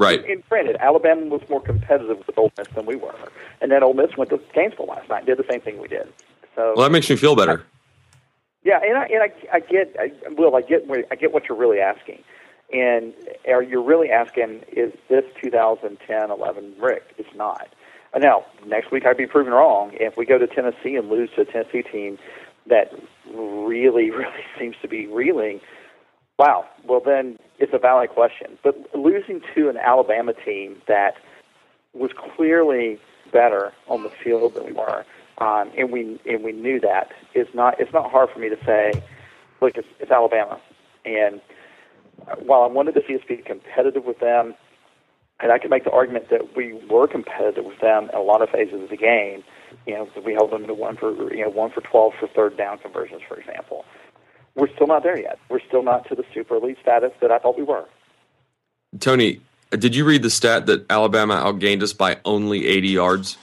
Right. 0.00 0.24
And 0.24 0.42
granted, 0.48 0.76
Alabama 0.80 1.26
was 1.26 1.42
more 1.50 1.60
competitive 1.60 2.26
with 2.26 2.38
Ole 2.38 2.50
Miss 2.56 2.68
than 2.68 2.86
we 2.86 2.96
were, 2.96 3.14
and 3.60 3.70
then 3.70 3.82
Ole 3.82 3.92
Miss 3.92 4.16
went 4.16 4.30
to 4.30 4.40
Gainesville 4.54 4.86
last 4.86 5.10
night, 5.10 5.18
and 5.18 5.26
did 5.26 5.36
the 5.36 5.44
same 5.50 5.60
thing 5.60 5.78
we 5.78 5.88
did. 5.88 6.10
So 6.56 6.72
well, 6.74 6.86
that 6.86 6.90
makes 6.90 7.10
me 7.10 7.16
feel 7.16 7.36
better. 7.36 7.62
Yeah, 8.64 8.80
and 8.82 8.96
I 8.96 9.04
and 9.04 9.22
I, 9.22 9.32
I 9.52 9.60
get, 9.60 9.94
I, 10.00 10.10
Will, 10.30 10.56
I 10.56 10.62
get, 10.62 10.86
I 11.10 11.14
get 11.16 11.32
what 11.32 11.50
you're 11.50 11.58
really 11.58 11.80
asking, 11.80 12.22
and 12.72 13.12
are 13.46 13.62
you're 13.62 13.82
really 13.82 14.10
asking 14.10 14.62
is 14.72 14.90
this 15.10 15.24
2010-11 15.44 16.80
Richt? 16.80 17.12
It's 17.18 17.34
not. 17.34 17.68
Now, 18.18 18.46
next 18.66 18.90
week 18.90 19.04
I'd 19.04 19.18
be 19.18 19.26
proven 19.26 19.52
wrong. 19.52 19.90
If 19.92 20.16
we 20.16 20.24
go 20.24 20.38
to 20.38 20.46
Tennessee 20.46 20.96
and 20.96 21.10
lose 21.10 21.28
to 21.36 21.42
a 21.42 21.44
Tennessee 21.44 21.82
team 21.82 22.18
that 22.66 22.90
really, 23.34 24.10
really 24.10 24.44
seems 24.58 24.76
to 24.80 24.88
be 24.88 25.06
reeling, 25.08 25.60
wow, 26.40 26.64
well, 26.88 27.02
then 27.04 27.36
it's 27.58 27.74
a 27.74 27.78
valid 27.78 28.08
question. 28.08 28.58
But 28.64 28.74
losing 28.94 29.42
to 29.54 29.68
an 29.68 29.76
Alabama 29.76 30.32
team 30.32 30.80
that 30.88 31.16
was 31.92 32.12
clearly 32.34 32.98
better 33.30 33.72
on 33.88 34.04
the 34.04 34.10
field 34.24 34.54
than 34.54 34.64
we 34.64 34.72
were, 34.72 35.04
um, 35.38 35.70
and 35.76 35.92
we 35.92 36.18
and 36.24 36.42
we 36.42 36.52
knew 36.52 36.80
that 36.80 37.12
is 37.34 37.46
not 37.52 37.78
it's 37.78 37.92
not 37.92 38.10
hard 38.10 38.30
for 38.30 38.38
me 38.38 38.48
to 38.48 38.56
say, 38.64 39.02
look, 39.60 39.76
it's, 39.76 39.86
it's 39.98 40.10
Alabama, 40.10 40.58
and 41.04 41.42
while 42.38 42.62
I 42.62 42.68
wanted 42.68 42.94
to 42.94 43.02
see 43.06 43.16
us 43.16 43.22
be 43.28 43.36
competitive 43.36 44.06
with 44.06 44.20
them, 44.20 44.54
and 45.40 45.52
I 45.52 45.58
can 45.58 45.68
make 45.68 45.84
the 45.84 45.90
argument 45.90 46.30
that 46.30 46.56
we 46.56 46.72
were 46.88 47.06
competitive 47.06 47.66
with 47.66 47.80
them 47.80 48.08
in 48.08 48.14
a 48.14 48.22
lot 48.22 48.40
of 48.40 48.48
phases 48.48 48.82
of 48.82 48.88
the 48.88 48.96
game, 48.96 49.42
you 49.86 49.94
know, 49.94 50.08
we 50.24 50.32
held 50.32 50.52
them 50.52 50.66
to 50.66 50.74
one 50.74 50.96
for 50.96 51.12
you 51.34 51.44
know 51.44 51.50
one 51.50 51.70
for 51.70 51.82
twelve 51.82 52.14
for 52.18 52.28
third 52.28 52.56
down 52.56 52.78
conversions, 52.78 53.20
for 53.28 53.38
example. 53.38 53.84
We're 54.54 54.72
still 54.74 54.86
not 54.86 55.02
there 55.02 55.18
yet. 55.18 55.38
We're 55.48 55.60
still 55.60 55.82
not 55.82 56.08
to 56.08 56.14
the 56.14 56.24
super 56.34 56.56
elite 56.56 56.78
status 56.82 57.12
that 57.20 57.30
I 57.30 57.38
thought 57.38 57.56
we 57.56 57.62
were. 57.64 57.84
Tony, 58.98 59.40
did 59.70 59.94
you 59.94 60.04
read 60.04 60.22
the 60.22 60.30
stat 60.30 60.66
that 60.66 60.90
Alabama 60.90 61.34
outgained 61.34 61.82
us 61.82 61.92
by 61.92 62.18
only 62.24 62.66
80 62.66 62.88
yards? 62.88 63.38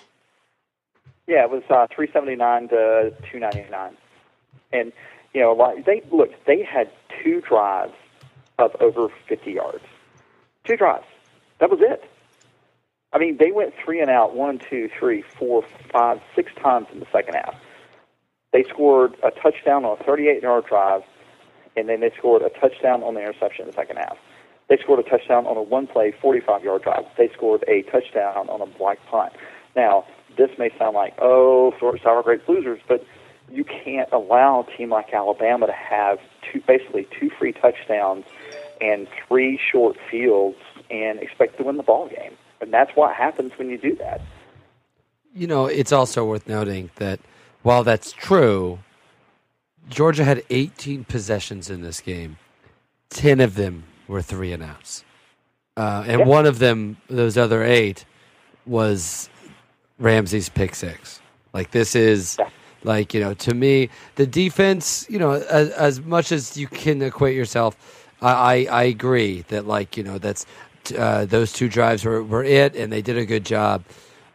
Yeah, 1.26 1.44
it 1.44 1.50
was 1.50 1.64
uh, 1.70 1.88
379 1.94 2.70
to 2.70 3.14
299, 3.32 3.98
and 4.72 4.94
you 5.34 5.42
know, 5.42 5.52
like 5.54 5.86
they 5.86 6.02
look, 6.12 6.32
they 6.46 6.64
had 6.64 6.90
two 7.22 7.42
drives 7.42 7.94
of 8.58 8.76
over 8.80 9.10
50 9.28 9.52
yards. 9.52 9.84
Two 10.64 10.78
drives. 10.78 11.06
That 11.60 11.70
was 11.70 11.80
it. 11.82 12.10
I 13.14 13.20
mean, 13.20 13.38
they 13.38 13.52
went 13.52 13.74
three 13.84 14.02
and 14.02 14.10
out 14.10 14.36
one, 14.36 14.60
two, 14.60 14.90
three, 15.00 15.22
four, 15.22 15.64
five, 15.92 16.22
six 16.36 16.52
times 16.56 16.88
in 16.92 17.00
the 17.00 17.08
second 17.12 17.36
half. 17.36 17.56
They 18.54 18.64
scored 18.64 19.16
a 19.24 19.32
touchdown 19.32 19.86
on 19.86 19.98
a 20.00 20.04
38 20.04 20.42
yard 20.42 20.66
drive, 20.66 21.04
and 21.76 21.90
then 21.90 22.00
they 22.00 22.12
scored 22.18 22.42
a 22.42 22.50
touchdown 22.50 23.04
on 23.04 23.14
the 23.14 23.22
interception 23.22 23.64
in 23.64 23.68
the 23.68 23.76
second 23.76 23.98
half. 23.98 24.18
They 24.70 24.78
scored 24.78 25.00
a 25.00 25.10
touchdown 25.10 25.46
on 25.46 25.58
a 25.58 25.62
one 25.62 25.88
play 25.88 26.14
45 26.22 26.64
yard 26.64 26.84
drive. 26.84 27.06
They 27.18 27.30
scored 27.30 27.64
a 27.68 27.84
touchdown 27.84 28.50
on 28.50 28.62
a 28.62 28.66
block 28.66 28.98
punt. 29.10 29.34
Now, 29.76 30.06
this 30.38 30.50
may 30.58 30.72
sound 30.78 30.96
like, 30.96 31.14
oh, 31.20 31.74
sour 32.04 32.24
grapes 32.24 32.48
losers, 32.48 32.80
but 32.88 33.06
you 33.50 33.64
can't 33.64 34.10
allow 34.12 34.66
a 34.68 34.78
team 34.78 34.90
like 34.90 35.14
Alabama 35.14 35.68
to 35.68 35.74
have 35.74 36.20
two, 36.52 36.62
basically 36.68 37.08
two 37.18 37.30
free 37.30 37.54
touchdowns 37.54 38.26
and 38.82 39.08
three 39.28 39.60
short 39.72 39.98
fields 40.12 40.58
and 40.90 41.20
expect 41.20 41.58
to 41.58 41.64
win 41.64 41.78
the 41.78 41.84
ball 41.84 42.08
game. 42.10 42.34
And 42.60 42.74
that's 42.74 42.96
what 42.96 43.16
happens 43.16 43.54
when 43.58 43.70
you 43.70 43.78
do 43.78 43.96
that. 43.96 44.22
You 45.34 45.48
know, 45.48 45.68
it's 45.68 45.92
also 45.92 46.26
worth 46.26 46.48
noting 46.48 46.90
that 46.96 47.20
while 47.68 47.84
that's 47.84 48.14
true, 48.14 48.80
Georgia 49.90 50.24
had 50.24 50.42
18 50.50 51.04
possessions 51.04 51.70
in 51.70 51.82
this 51.82 52.00
game. 52.00 52.38
10 53.10 53.42
of 53.42 53.56
them 53.56 53.84
were 54.08 54.22
three 54.22 54.54
and 54.54 54.64
outs. 54.64 55.04
Uh, 55.76 56.06
and 56.08 56.20
Yep. 56.20 56.28
one 56.30 56.46
of 56.46 56.60
them, 56.60 56.96
those 57.10 57.38
other 57.38 57.66
eight, 57.66 58.06
was 58.66 59.30
Ramsey's 60.00 60.48
pick 60.48 60.76
six. 60.76 61.20
Like, 61.52 61.72
this 61.72 61.94
is, 61.94 62.38
like, 62.86 63.14
you 63.14 63.20
know, 63.20 63.34
to 63.34 63.54
me, 63.54 63.90
the 64.16 64.26
defense, 64.26 65.06
you 65.10 65.20
know, 65.20 65.32
as, 65.34 65.70
as 65.72 66.00
much 66.00 66.32
as 66.32 66.56
you 66.56 66.68
can 66.68 67.02
equate 67.02 67.36
yourself, 67.36 67.76
I, 68.22 68.32
I, 68.32 68.68
I 68.72 68.84
agree 68.84 69.44
that, 69.50 69.68
like, 69.68 69.98
you 69.98 70.04
know, 70.04 70.18
that's, 70.20 70.46
uh, 70.98 71.26
those 71.26 71.52
two 71.52 71.68
drives 71.68 72.06
were, 72.06 72.24
were 72.24 72.46
it, 72.46 72.78
and 72.78 72.94
they 72.94 73.02
did 73.02 73.18
a 73.18 73.26
good 73.26 73.44
job. 73.44 73.84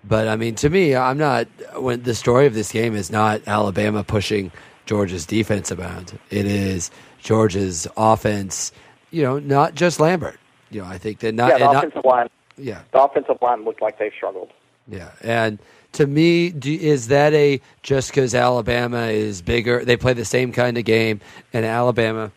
But 0.04 0.26
I 0.28 0.36
mean, 0.36 0.54
to 0.56 0.68
me, 0.70 0.94
I'm 0.96 1.18
not. 1.18 1.46
When 1.76 2.02
the 2.02 2.14
story 2.14 2.46
of 2.46 2.54
this 2.54 2.72
game 2.72 2.94
is 2.94 3.10
not 3.10 3.42
Alabama 3.46 4.02
pushing 4.04 4.50
Georgia's 4.86 5.26
defense 5.26 5.70
around, 5.70 6.18
it 6.30 6.44
is 6.46 6.90
Georgia's 7.20 7.86
offense. 7.96 8.72
You 9.10 9.22
know, 9.22 9.38
not 9.38 9.74
just 9.74 10.00
Lambert. 10.00 10.38
You 10.70 10.80
know, 10.82 10.88
I 10.88 10.98
think 10.98 11.20
that 11.20 11.34
not. 11.34 11.50
yeah, 11.52 11.58
the 11.58 11.64
and 11.64 11.72
not- 11.74 11.84
offensive 11.84 12.04
line. 12.04 12.28
yeah, 12.56 12.80
The 12.92 13.02
offensive 13.02 13.36
line 13.42 13.64
looked 13.64 13.82
like 13.82 13.98
they 13.98 14.10
struggled. 14.16 14.50
yeah, 14.88 15.10
and 15.20 15.58
to 15.92 16.06
me, 16.06 16.48
do, 16.50 16.72
is 16.72 17.08
that 17.08 17.32
a 17.34 17.60
just 17.82 18.08
because 18.10 18.34
Alabama 18.34 19.06
is 19.08 19.42
bigger? 19.42 19.84
They 19.84 19.96
play 19.98 20.14
the 20.14 20.24
same 20.24 20.50
kind 20.50 20.78
of 20.78 20.84
game, 20.84 21.20
and 21.52 21.64
Alabama, 21.66 22.32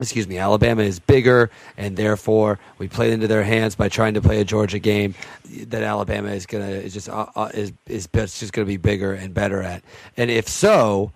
excuse 0.00 0.26
me, 0.26 0.38
Alabama 0.38 0.82
is 0.82 0.98
bigger, 0.98 1.50
and 1.76 1.96
therefore 1.96 2.58
we 2.78 2.88
played 2.88 3.12
into 3.12 3.28
their 3.28 3.44
hands 3.44 3.74
by 3.74 3.88
trying 3.88 4.14
to 4.14 4.20
play 4.20 4.40
a 4.40 4.44
Georgia 4.44 4.78
game 4.78 5.14
that 5.68 5.82
Alabama 5.82 6.30
is 6.30 6.46
gonna 6.46 6.66
is 6.66 6.92
just 6.94 7.08
uh, 7.08 7.26
uh, 7.36 7.50
is 7.54 7.72
is 7.86 8.08
just 8.12 8.52
gonna 8.52 8.66
be 8.66 8.76
bigger 8.76 9.12
and 9.14 9.32
better 9.32 9.62
at. 9.62 9.82
And 10.16 10.30
if 10.30 10.48
so, 10.48 11.12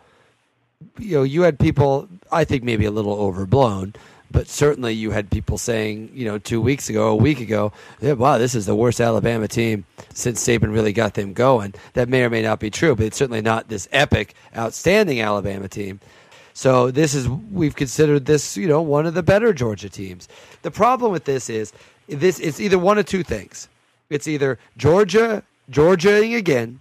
you 0.98 1.16
know, 1.16 1.22
you 1.22 1.42
had 1.42 1.58
people, 1.58 2.08
I 2.30 2.44
think 2.44 2.62
maybe 2.62 2.84
a 2.84 2.90
little 2.90 3.14
overblown, 3.14 3.94
but 4.30 4.46
certainly 4.48 4.92
you 4.92 5.10
had 5.10 5.30
people 5.30 5.58
saying, 5.58 6.10
you 6.12 6.24
know, 6.26 6.38
two 6.38 6.60
weeks 6.60 6.88
ago, 6.88 7.08
a 7.08 7.16
week 7.16 7.40
ago, 7.40 7.72
wow, 8.02 8.38
this 8.38 8.54
is 8.54 8.66
the 8.66 8.74
worst 8.74 9.00
Alabama 9.00 9.48
team 9.48 9.84
since 10.12 10.44
Saban 10.46 10.72
really 10.72 10.92
got 10.92 11.14
them 11.14 11.32
going. 11.32 11.74
That 11.94 12.08
may 12.08 12.24
or 12.24 12.30
may 12.30 12.42
not 12.42 12.60
be 12.60 12.70
true, 12.70 12.94
but 12.94 13.06
it's 13.06 13.16
certainly 13.16 13.40
not 13.40 13.68
this 13.68 13.88
epic, 13.90 14.34
outstanding 14.56 15.20
Alabama 15.20 15.68
team. 15.68 16.00
So 16.58 16.90
this 16.90 17.14
is 17.14 17.28
we've 17.28 17.76
considered 17.76 18.26
this, 18.26 18.56
you 18.56 18.66
know, 18.66 18.82
one 18.82 19.06
of 19.06 19.14
the 19.14 19.22
better 19.22 19.52
Georgia 19.52 19.88
teams. 19.88 20.26
The 20.62 20.72
problem 20.72 21.12
with 21.12 21.24
this 21.24 21.48
is 21.48 21.72
this 22.08 22.40
it's 22.40 22.58
either 22.58 22.76
one 22.76 22.98
of 22.98 23.06
two 23.06 23.22
things. 23.22 23.68
It's 24.10 24.26
either 24.26 24.58
Georgia 24.76 25.44
Georgiaing 25.70 26.36
again, 26.36 26.80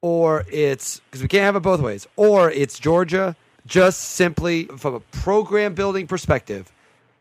or 0.00 0.46
it's 0.50 1.00
because 1.00 1.20
we 1.20 1.28
can't 1.28 1.44
have 1.44 1.54
it 1.54 1.60
both 1.60 1.82
ways, 1.82 2.08
or 2.16 2.50
it's 2.50 2.78
Georgia 2.78 3.36
just 3.66 4.00
simply 4.00 4.64
from 4.78 4.94
a 4.94 5.00
program 5.00 5.74
building 5.74 6.06
perspective, 6.06 6.72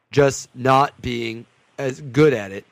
just 0.09 0.47
not 0.55 1.01
being 1.01 1.45
as 1.77 1.99
good 1.99 2.31
at 2.33 2.53
it, 2.53 2.63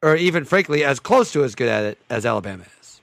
or 0.00 0.14
even 0.14 0.44
frankly 0.44 0.84
as 0.84 1.00
close 1.00 1.32
to 1.32 1.42
as 1.42 1.56
good 1.56 1.68
at 1.68 1.82
it 1.82 1.98
as 2.08 2.24
Alabama 2.24 2.66
is. 2.80 3.00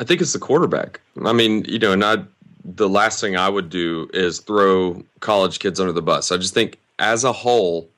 I 0.00 0.04
think 0.04 0.20
it's 0.20 0.32
the 0.32 0.40
quarterback. 0.40 1.00
I 1.24 1.32
mean, 1.32 1.64
you 1.68 1.78
know, 1.78 1.94
not 1.94 2.26
the 2.64 2.88
last 2.88 3.20
thing 3.20 3.36
I 3.36 3.48
would 3.48 3.68
do 3.68 4.08
is 4.14 4.40
throw 4.40 5.04
college 5.20 5.58
kids 5.58 5.78
under 5.78 5.92
the 5.92 6.02
bus. 6.02 6.32
I 6.32 6.38
just 6.38 6.54
think 6.54 6.78
as 6.98 7.24
a 7.24 7.32
whole, 7.32 7.90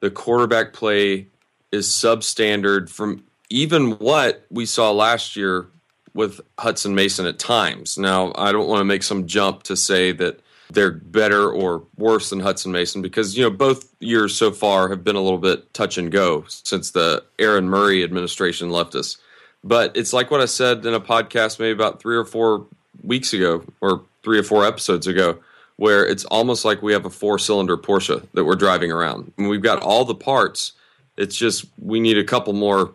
the 0.00 0.10
quarterback 0.10 0.72
play 0.72 1.26
is 1.72 1.88
substandard 1.88 2.88
from 2.88 3.24
even 3.50 3.92
what 3.92 4.46
we 4.50 4.64
saw 4.66 4.92
last 4.92 5.36
year 5.36 5.66
with 6.14 6.40
Hutson 6.58 6.94
Mason 6.94 7.26
at 7.26 7.38
times. 7.38 7.98
Now, 7.98 8.32
I 8.36 8.52
don't 8.52 8.68
want 8.68 8.80
to 8.80 8.84
make 8.84 9.02
some 9.02 9.26
jump 9.26 9.62
to 9.64 9.76
say 9.76 10.12
that 10.12 10.40
they're 10.70 10.92
better 10.92 11.50
or 11.50 11.82
worse 11.96 12.30
than 12.30 12.40
Hutson 12.40 12.72
Mason 12.72 13.02
because 13.02 13.36
you 13.36 13.42
know 13.42 13.50
both 13.50 13.94
years 14.00 14.34
so 14.34 14.50
far 14.50 14.88
have 14.88 15.04
been 15.04 15.16
a 15.16 15.20
little 15.20 15.38
bit 15.38 15.72
touch 15.74 15.98
and 15.98 16.10
go 16.10 16.44
since 16.48 16.92
the 16.92 17.22
Aaron 17.38 17.68
Murray 17.68 18.02
administration 18.02 18.70
left 18.70 18.94
us. 18.94 19.18
But 19.64 19.96
it's 19.96 20.12
like 20.12 20.30
what 20.30 20.40
I 20.40 20.46
said 20.46 20.84
in 20.86 20.94
a 20.94 21.00
podcast 21.00 21.58
maybe 21.58 21.72
about 21.72 22.00
three 22.00 22.16
or 22.16 22.24
four 22.24 22.66
weeks 23.02 23.32
ago 23.32 23.64
or 23.80 24.02
three 24.22 24.38
or 24.38 24.42
four 24.42 24.64
episodes 24.64 25.06
ago, 25.06 25.38
where 25.76 26.06
it's 26.06 26.24
almost 26.26 26.64
like 26.64 26.82
we 26.82 26.92
have 26.92 27.04
a 27.04 27.10
four 27.10 27.38
cylinder 27.38 27.76
Porsche 27.76 28.26
that 28.34 28.44
we're 28.44 28.54
driving 28.56 28.92
around. 28.92 29.32
And 29.38 29.48
we've 29.48 29.62
got 29.62 29.82
all 29.82 30.04
the 30.04 30.14
parts. 30.14 30.72
It's 31.16 31.36
just 31.36 31.66
we 31.78 32.00
need 32.00 32.18
a 32.18 32.24
couple 32.24 32.52
more 32.52 32.94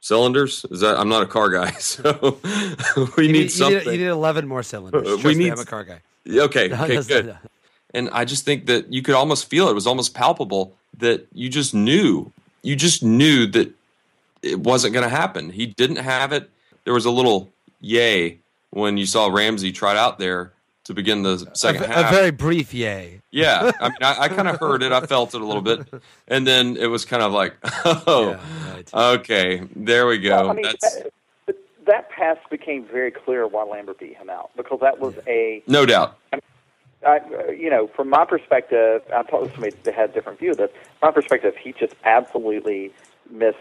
cylinders. 0.00 0.64
Is 0.70 0.80
that 0.80 0.98
I'm 0.98 1.08
not 1.08 1.22
a 1.22 1.26
car 1.26 1.50
guy, 1.50 1.70
so 1.78 2.38
we 3.16 3.26
You 3.26 3.32
need 3.32 3.42
you 3.44 3.48
something. 3.48 3.84
you 3.86 3.98
need 3.98 4.06
eleven 4.06 4.46
more 4.46 4.62
cylinders. 4.62 5.22
We 5.24 5.34
me, 5.34 5.44
need- 5.44 5.52
I'm 5.52 5.58
a 5.60 5.64
car 5.64 5.84
guy. 5.84 6.00
okay, 6.28 6.68
No, 6.68 6.84
okay, 6.84 7.02
good. 7.02 7.36
And 7.92 8.10
I 8.12 8.24
just 8.24 8.44
think 8.44 8.66
that 8.66 8.92
you 8.92 9.02
could 9.02 9.14
almost 9.14 9.48
feel 9.48 9.68
it. 9.68 9.70
It 9.70 9.74
was 9.74 9.86
almost 9.86 10.14
palpable 10.14 10.74
that 10.98 11.26
you 11.32 11.48
just 11.48 11.74
knew. 11.74 12.32
You 12.62 12.74
just 12.74 13.02
knew 13.04 13.46
that 13.48 13.72
it 14.42 14.58
wasn't 14.58 14.94
going 14.94 15.04
to 15.04 15.08
happen. 15.14 15.50
He 15.50 15.66
didn't 15.66 15.96
have 15.96 16.32
it. 16.32 16.50
There 16.84 16.92
was 16.94 17.04
a 17.04 17.10
little 17.10 17.50
yay 17.80 18.38
when 18.74 18.96
you 18.96 19.06
saw 19.06 19.28
Ramsey 19.28 19.70
trot 19.70 19.96
out 19.96 20.18
there 20.18 20.52
to 20.82 20.94
begin 20.94 21.22
the 21.22 21.48
second 21.54 21.84
a, 21.84 21.86
half. 21.86 22.12
a 22.12 22.14
very 22.14 22.30
brief 22.32 22.74
yay. 22.74 23.22
yeah, 23.30 23.70
I 23.80 23.88
mean, 23.88 23.98
I, 24.02 24.16
I 24.22 24.28
kind 24.28 24.48
of 24.48 24.58
heard 24.58 24.82
it. 24.82 24.90
I 24.92 25.00
felt 25.06 25.32
it 25.34 25.40
a 25.40 25.44
little 25.44 25.62
bit, 25.62 25.86
and 26.28 26.46
then 26.46 26.76
it 26.76 26.88
was 26.88 27.04
kind 27.04 27.22
of 27.22 27.32
like, 27.32 27.54
oh, 27.84 28.30
Yeah, 28.30 28.74
right. 28.74 28.94
okay, 28.94 29.62
there 29.76 30.06
we 30.06 30.18
go. 30.18 30.42
Well, 30.42 30.50
I 30.50 30.52
mean, 30.54 30.64
That's 30.64 30.94
that, 30.96 31.12
but 31.46 31.56
that 31.86 32.10
pass 32.10 32.36
became 32.50 32.84
very 32.84 33.12
clear 33.12 33.46
why 33.46 33.62
Lambert 33.62 34.00
beat 34.00 34.16
him 34.16 34.28
out 34.28 34.50
because 34.56 34.80
that 34.80 34.98
was 34.98 35.14
a 35.28 35.62
no 35.68 35.86
doubt. 35.86 36.18
I, 37.06 37.20
you 37.50 37.68
know, 37.70 37.86
from 37.88 38.08
my 38.08 38.24
perspective, 38.24 39.02
I 39.14 39.22
talked 39.24 39.46
to 39.46 39.52
somebody 39.52 39.76
that 39.84 39.94
had 39.94 40.10
a 40.10 40.12
different 40.14 40.38
view 40.38 40.50
of 40.52 40.56
this. 40.56 40.70
From 40.98 41.08
my 41.08 41.12
perspective, 41.12 41.54
he 41.54 41.72
just 41.72 41.94
absolutely 42.04 42.92
missed. 43.30 43.58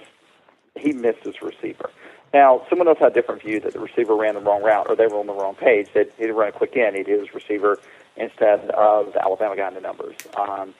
He 0.76 0.92
missed 0.94 1.24
his 1.24 1.42
receiver. 1.42 1.92
Now, 2.34 2.66
someone 2.68 2.88
else 2.88 2.98
had 3.00 3.12
a 3.12 3.14
different 3.14 3.44
view 3.44 3.60
that 3.60 3.74
the 3.74 3.80
receiver 3.80 4.16
ran 4.16 4.34
the 4.34 4.42
wrong 4.42 4.64
route 4.64 4.88
or 4.90 4.96
they 4.96 5.06
were 5.06 5.20
on 5.20 5.28
the 5.28 5.34
wrong 5.34 5.56
page. 5.56 5.88
That 5.94 6.12
he'd 6.18 6.32
run 6.32 6.50
a 6.50 6.52
quick 6.52 6.76
in, 6.76 6.96
he'd 6.96 7.08
hit 7.08 7.20
his 7.20 7.34
receiver 7.34 7.80
instead 8.18 8.72
of 8.72 9.14
the 9.14 9.22
Alabama 9.22 9.56
guy 9.56 9.68
in 9.68 9.76
the 9.76 9.82
numbers. 9.82 10.16
Um, 10.36 10.74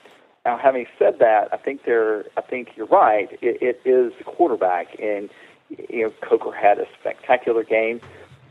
now, 0.44 0.58
having 0.58 0.86
said 0.98 1.20
that, 1.20 1.48
I 1.52 1.56
think 1.56 1.84
there. 1.84 2.26
I 2.36 2.42
think 2.42 2.76
you're 2.76 2.86
right. 2.86 3.30
It, 3.40 3.62
it 3.62 3.80
is 3.88 4.12
the 4.18 4.24
quarterback, 4.24 4.98
and 5.00 5.30
you 5.70 6.02
know, 6.02 6.12
Coker 6.20 6.52
had 6.52 6.78
a 6.78 6.86
spectacular 7.00 7.64
game. 7.64 8.00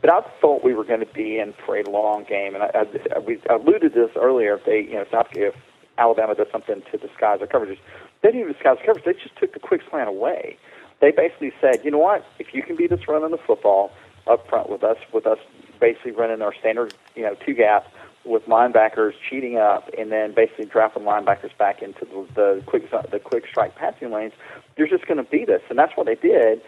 But 0.00 0.10
I 0.12 0.20
thought 0.40 0.64
we 0.64 0.74
were 0.74 0.84
going 0.84 1.00
to 1.00 1.06
be 1.06 1.38
in 1.38 1.54
for 1.64 1.78
a 1.78 1.88
long 1.88 2.24
game, 2.24 2.54
and 2.54 2.64
I, 2.64 2.86
I, 3.14 3.18
we 3.20 3.40
alluded 3.48 3.94
to 3.94 4.06
this 4.06 4.10
earlier. 4.16 4.56
If 4.56 4.64
they, 4.64 4.80
you 4.80 4.94
know, 4.94 5.06
South, 5.10 5.28
if 5.32 5.54
Alabama 5.96 6.34
does 6.34 6.48
something 6.50 6.82
to 6.90 6.98
disguise 6.98 7.38
their 7.38 7.48
coverages, 7.48 7.78
they 8.22 8.28
didn't 8.28 8.40
even 8.40 8.52
disguise 8.52 8.76
their 8.78 8.86
coverage. 8.86 9.04
They 9.04 9.22
just 9.22 9.36
took 9.36 9.54
the 9.54 9.60
quick 9.60 9.82
slant 9.88 10.08
away. 10.08 10.58
They 11.04 11.10
basically 11.10 11.52
said, 11.60 11.84
you 11.84 11.90
know 11.90 11.98
what? 11.98 12.24
If 12.38 12.54
you 12.54 12.62
can 12.62 12.76
beat 12.76 12.90
us 12.90 13.00
running 13.06 13.30
the 13.30 13.36
football 13.36 13.92
up 14.26 14.48
front 14.48 14.70
with 14.70 14.82
us, 14.82 14.96
with 15.12 15.26
us 15.26 15.36
basically 15.78 16.12
running 16.12 16.40
our 16.40 16.54
standard, 16.54 16.94
you 17.14 17.20
know, 17.20 17.36
two 17.44 17.52
gap 17.52 17.92
with 18.24 18.46
linebackers 18.46 19.12
cheating 19.28 19.58
up, 19.58 19.90
and 19.98 20.10
then 20.10 20.32
basically 20.32 20.64
dropping 20.64 21.02
linebackers 21.02 21.54
back 21.58 21.82
into 21.82 22.06
the, 22.06 22.26
the 22.34 22.62
quick 22.64 22.90
the 23.10 23.18
quick 23.18 23.44
strike 23.46 23.74
passing 23.74 24.12
lanes, 24.12 24.32
you're 24.78 24.88
just 24.88 25.06
going 25.06 25.22
to 25.22 25.30
beat 25.30 25.50
us, 25.50 25.60
and 25.68 25.78
that's 25.78 25.94
what 25.94 26.06
they 26.06 26.14
did. 26.14 26.62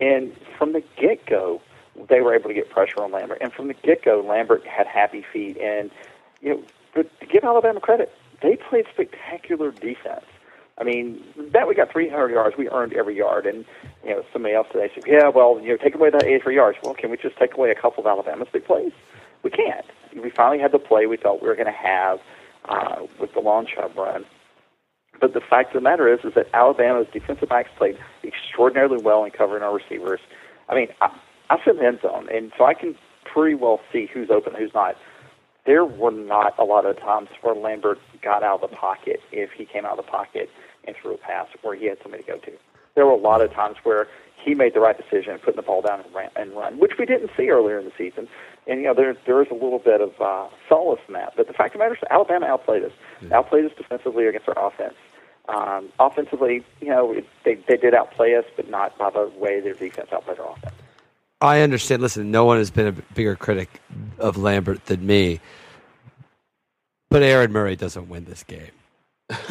And 0.00 0.34
from 0.56 0.72
the 0.72 0.82
get 0.96 1.26
go, 1.26 1.60
they 2.08 2.22
were 2.22 2.34
able 2.34 2.48
to 2.48 2.54
get 2.54 2.70
pressure 2.70 3.02
on 3.02 3.12
Lambert. 3.12 3.42
And 3.42 3.52
from 3.52 3.68
the 3.68 3.74
get 3.74 4.02
go, 4.02 4.24
Lambert 4.26 4.66
had 4.66 4.86
happy 4.86 5.22
feet. 5.34 5.58
And 5.58 5.90
you 6.40 6.54
know, 6.54 6.62
but 6.94 7.20
to 7.20 7.26
give 7.26 7.44
Alabama 7.44 7.80
credit, 7.80 8.10
they 8.40 8.56
played 8.56 8.86
spectacular 8.90 9.70
defense. 9.70 10.24
I 10.78 10.84
mean, 10.84 11.22
that 11.52 11.68
we 11.68 11.74
got 11.74 11.92
300 11.92 12.30
yards, 12.30 12.56
we 12.56 12.68
earned 12.70 12.94
every 12.94 13.16
yard. 13.16 13.46
And 13.46 13.64
you 14.04 14.10
know, 14.10 14.24
somebody 14.32 14.54
else 14.54 14.68
today 14.72 14.90
said, 14.94 15.04
"Yeah, 15.06 15.28
well, 15.28 15.60
you 15.60 15.68
know, 15.68 15.76
take 15.76 15.94
away 15.94 16.10
that 16.10 16.24
83 16.24 16.54
yards." 16.54 16.78
Well, 16.82 16.94
can 16.94 17.10
we 17.10 17.16
just 17.16 17.36
take 17.36 17.54
away 17.54 17.70
a 17.70 17.74
couple 17.74 18.02
of 18.02 18.06
Alabama's 18.06 18.48
big 18.52 18.64
plays? 18.64 18.92
We 19.42 19.50
can't. 19.50 19.84
We 20.14 20.30
finally 20.30 20.60
had 20.60 20.72
the 20.72 20.78
play 20.78 21.06
we 21.06 21.16
thought 21.16 21.42
we 21.42 21.48
were 21.48 21.54
going 21.56 21.66
to 21.66 21.72
have 21.72 22.20
uh, 22.68 23.06
with 23.20 23.32
the 23.34 23.40
long 23.40 23.66
shot 23.66 23.94
run. 23.96 24.24
But 25.20 25.34
the 25.34 25.40
fact 25.40 25.68
of 25.68 25.74
the 25.74 25.80
matter 25.80 26.12
is, 26.12 26.20
is 26.24 26.34
that 26.34 26.48
Alabama's 26.52 27.06
defensive 27.12 27.48
backs 27.48 27.70
played 27.76 27.98
extraordinarily 28.24 29.02
well 29.02 29.24
in 29.24 29.30
covering 29.30 29.62
our 29.62 29.74
receivers. 29.74 30.20
I 30.68 30.74
mean, 30.74 30.88
I, 31.00 31.14
I 31.50 31.58
sit 31.64 31.74
in 31.74 31.76
the 31.76 31.86
end 31.86 32.00
zone, 32.02 32.28
and 32.32 32.52
so 32.56 32.64
I 32.64 32.74
can 32.74 32.96
pretty 33.24 33.54
well 33.54 33.80
see 33.92 34.06
who's 34.12 34.30
open, 34.30 34.54
who's 34.54 34.74
not. 34.74 34.96
There 35.64 35.84
were 35.84 36.10
not 36.10 36.58
a 36.58 36.64
lot 36.64 36.86
of 36.86 36.98
times 36.98 37.28
where 37.40 37.54
Lambert 37.54 38.00
got 38.20 38.42
out 38.42 38.62
of 38.62 38.70
the 38.70 38.76
pocket 38.76 39.20
if 39.30 39.50
he 39.52 39.64
came 39.64 39.84
out 39.84 39.98
of 39.98 40.04
the 40.04 40.10
pocket 40.10 40.50
and 40.84 40.96
threw 40.96 41.14
a 41.14 41.18
pass 41.18 41.46
where 41.62 41.76
he 41.76 41.86
had 41.86 41.98
somebody 42.02 42.24
to 42.24 42.32
go 42.32 42.38
to. 42.38 42.52
There 42.94 43.06
were 43.06 43.12
a 43.12 43.16
lot 43.16 43.40
of 43.40 43.52
times 43.52 43.76
where 43.84 44.08
he 44.44 44.54
made 44.54 44.74
the 44.74 44.80
right 44.80 44.96
decision, 44.96 45.32
and 45.32 45.40
putting 45.40 45.56
the 45.56 45.62
ball 45.62 45.82
down 45.82 46.00
and, 46.00 46.14
ran, 46.14 46.30
and 46.36 46.52
run, 46.52 46.78
which 46.78 46.92
we 46.98 47.06
didn't 47.06 47.30
see 47.36 47.48
earlier 47.48 47.78
in 47.78 47.84
the 47.84 47.92
season. 47.96 48.28
And 48.66 48.80
you 48.80 48.86
know, 48.86 48.94
there 48.94 49.16
there 49.24 49.40
is 49.40 49.48
a 49.50 49.54
little 49.54 49.78
bit 49.78 50.00
of 50.00 50.20
uh, 50.20 50.48
solace 50.68 51.00
in 51.06 51.14
that. 51.14 51.34
But 51.36 51.46
the 51.46 51.52
fact 51.52 51.74
of 51.74 51.78
the 51.78 51.84
matter 51.84 51.94
is, 51.94 52.00
Alabama 52.10 52.46
outplayed 52.46 52.84
us, 52.84 52.92
outplayed 53.32 53.64
us 53.64 53.72
defensively 53.76 54.26
against 54.26 54.48
our 54.48 54.66
offense. 54.66 54.94
Um, 55.48 55.88
offensively, 55.98 56.64
you 56.80 56.88
know, 56.88 57.12
it, 57.12 57.26
they 57.44 57.54
they 57.54 57.76
did 57.76 57.94
outplay 57.94 58.34
us, 58.34 58.44
but 58.56 58.68
not 58.68 58.96
by 58.98 59.10
the 59.10 59.30
way 59.36 59.60
their 59.60 59.74
defense 59.74 60.08
outplayed 60.12 60.38
our 60.38 60.52
offense. 60.52 60.74
I 61.42 61.60
understand. 61.60 62.00
Listen, 62.00 62.30
no 62.30 62.44
one 62.44 62.58
has 62.58 62.70
been 62.70 62.86
a 62.86 62.92
bigger 62.92 63.34
critic 63.34 63.68
of 64.18 64.36
Lambert 64.36 64.86
than 64.86 65.04
me, 65.04 65.40
but 67.10 67.22
Aaron 67.22 67.52
Murray 67.52 67.74
doesn't 67.74 68.08
win 68.08 68.24
this 68.24 68.44
game. 68.44 68.70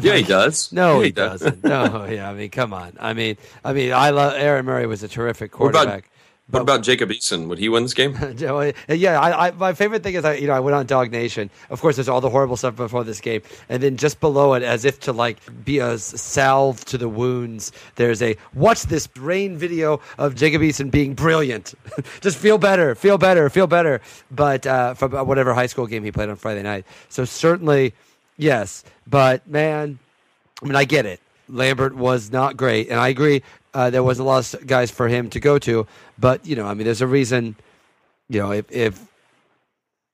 yeah, 0.00 0.16
he 0.16 0.22
does. 0.22 0.72
No, 0.72 0.98
yeah, 0.98 1.04
he, 1.06 1.12
doesn't. 1.12 1.64
no, 1.64 2.04
yeah. 2.04 2.28
I 2.28 2.34
mean, 2.34 2.50
come 2.50 2.74
on. 2.74 2.92
I 3.00 3.14
mean, 3.14 3.38
I 3.64 3.72
mean, 3.72 3.92
I 3.92 4.10
love 4.10 4.34
Aaron 4.36 4.66
Murray 4.66 4.86
was 4.86 5.02
a 5.02 5.08
terrific 5.08 5.52
quarterback. 5.52 6.10
What 6.52 6.60
about 6.60 6.82
Jacob 6.82 7.08
Eason? 7.08 7.48
Would 7.48 7.58
he 7.58 7.70
win 7.70 7.84
this 7.84 7.94
game? 7.94 8.14
yeah, 8.88 9.18
I, 9.18 9.48
I, 9.48 9.50
my 9.52 9.72
favorite 9.72 10.02
thing 10.02 10.16
is 10.16 10.24
I, 10.26 10.34
you 10.34 10.46
know, 10.46 10.52
I 10.52 10.60
went 10.60 10.74
on 10.74 10.84
Dog 10.84 11.10
Nation. 11.10 11.48
Of 11.70 11.80
course, 11.80 11.96
there's 11.96 12.10
all 12.10 12.20
the 12.20 12.28
horrible 12.28 12.58
stuff 12.58 12.76
before 12.76 13.04
this 13.04 13.22
game, 13.22 13.40
and 13.70 13.82
then 13.82 13.96
just 13.96 14.20
below 14.20 14.52
it, 14.52 14.62
as 14.62 14.84
if 14.84 15.00
to 15.00 15.14
like 15.14 15.38
be 15.64 15.78
a 15.78 15.96
salve 15.96 16.84
to 16.84 16.98
the 16.98 17.08
wounds, 17.08 17.72
there's 17.96 18.20
a 18.20 18.36
watch 18.52 18.82
this 18.82 19.08
rain 19.16 19.56
video 19.56 19.98
of 20.18 20.34
Jacob 20.34 20.60
Eason 20.60 20.90
being 20.90 21.14
brilliant. 21.14 21.72
just 22.20 22.36
feel 22.36 22.58
better, 22.58 22.94
feel 22.94 23.16
better, 23.16 23.48
feel 23.48 23.66
better. 23.66 24.02
But 24.30 24.66
uh, 24.66 24.92
from 24.92 25.12
whatever 25.26 25.54
high 25.54 25.66
school 25.66 25.86
game 25.86 26.04
he 26.04 26.12
played 26.12 26.28
on 26.28 26.36
Friday 26.36 26.62
night, 26.62 26.84
so 27.08 27.24
certainly 27.24 27.94
yes. 28.36 28.84
But 29.06 29.48
man, 29.48 29.98
I 30.62 30.66
mean, 30.66 30.76
I 30.76 30.84
get 30.84 31.06
it. 31.06 31.20
Lambert 31.52 31.94
was 31.94 32.32
not 32.32 32.56
great, 32.56 32.88
and 32.88 32.98
I 32.98 33.08
agree. 33.08 33.42
Uh, 33.74 33.90
there 33.90 34.02
was 34.02 34.18
a 34.18 34.24
lot 34.24 34.52
of 34.54 34.66
guys 34.66 34.90
for 34.90 35.08
him 35.08 35.30
to 35.30 35.40
go 35.40 35.58
to, 35.60 35.86
but 36.18 36.44
you 36.46 36.56
know, 36.56 36.66
I 36.66 36.74
mean, 36.74 36.84
there's 36.84 37.00
a 37.02 37.06
reason. 37.06 37.56
You 38.28 38.40
know, 38.40 38.52
if, 38.52 38.70
if 38.70 39.06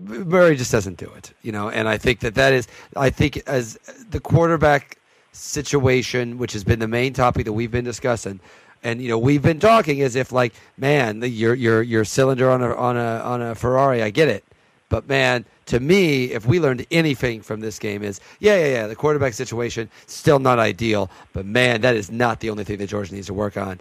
Murray 0.01 0.57
just 0.57 0.73
doesn't 0.73 0.99
do 0.99 1.11
it, 1.17 1.33
you 1.43 1.53
know, 1.53 1.69
and 1.71 1.89
I 1.89 1.99
think 1.99 2.21
that 2.21 2.35
that 2.35 2.53
is, 2.53 2.67
I 2.97 3.11
think 3.11 3.37
as 3.47 3.79
the 4.11 4.21
quarterback 4.21 4.99
situation, 5.33 6.39
which 6.39 6.53
has 6.53 6.65
been 6.65 6.81
the 6.81 6.89
main 6.89 7.13
topic 7.13 7.45
that 7.45 7.53
we've 7.53 7.71
been 7.71 7.85
discussing, 7.85 8.41
and 8.83 9.01
you 9.01 9.09
know, 9.09 9.19
we've 9.19 9.43
been 9.43 9.61
talking 9.61 10.03
as 10.03 10.17
if 10.17 10.33
like, 10.33 10.55
man, 10.77 11.21
the, 11.21 11.29
your 11.29 11.55
your 11.55 11.83
your 11.83 12.05
cylinder 12.05 12.51
on 12.51 12.63
a 12.63 12.75
on 12.75 12.97
a 12.97 13.21
on 13.21 13.43
a 13.43 13.55
Ferrari, 13.55 14.03
I 14.03 14.11
get 14.11 14.29
it, 14.29 14.45
but 14.89 15.09
man, 15.09 15.45
to 15.67 15.81
me, 15.81 16.27
if 16.27 16.47
we 16.47 16.61
learned 16.61 16.87
anything 16.91 17.43
from 17.43 17.61
this 17.61 17.79
game, 17.79 18.03
is 18.03 18.21
yeah, 18.41 18.57
yeah, 18.59 18.67
yeah, 18.67 18.87
the 18.87 18.97
quarterback 18.97 19.35
situation 19.35 19.91
still 20.07 20.39
not 20.39 20.59
ideal, 20.59 21.11
but 21.33 21.45
man, 21.45 21.83
that 21.83 21.95
is 21.95 22.11
not 22.11 22.41
the 22.41 22.51
only 22.51 22.65
thing 22.65 22.79
that 22.79 22.89
Georgia 22.89 23.15
needs 23.15 23.27
to 23.27 23.35
work 23.35 23.57
on. 23.57 23.79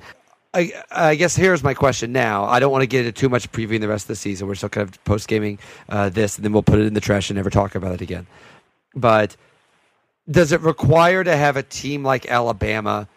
I, 0.53 0.71
I 0.91 1.15
guess 1.15 1.35
here's 1.35 1.63
my 1.63 1.73
question 1.73 2.11
now. 2.11 2.45
I 2.45 2.59
don't 2.59 2.71
want 2.71 2.81
to 2.81 2.87
get 2.87 3.05
into 3.05 3.11
too 3.11 3.29
much 3.29 3.51
previewing 3.51 3.79
the 3.79 3.87
rest 3.87 4.05
of 4.05 4.09
the 4.09 4.15
season. 4.15 4.47
We're 4.47 4.55
still 4.55 4.69
kind 4.69 4.87
of 4.87 5.03
post 5.03 5.27
gaming 5.27 5.59
uh, 5.89 6.09
this, 6.09 6.35
and 6.35 6.45
then 6.45 6.51
we'll 6.51 6.63
put 6.63 6.79
it 6.79 6.85
in 6.85 6.93
the 6.93 7.01
trash 7.01 7.29
and 7.29 7.35
never 7.35 7.49
talk 7.49 7.75
about 7.75 7.93
it 7.93 8.01
again. 8.01 8.27
But 8.95 9.35
does 10.29 10.51
it 10.51 10.61
require 10.61 11.23
to 11.23 11.35
have 11.35 11.57
a 11.57 11.63
team 11.63 12.03
like 12.03 12.25
Alabama 12.25 13.07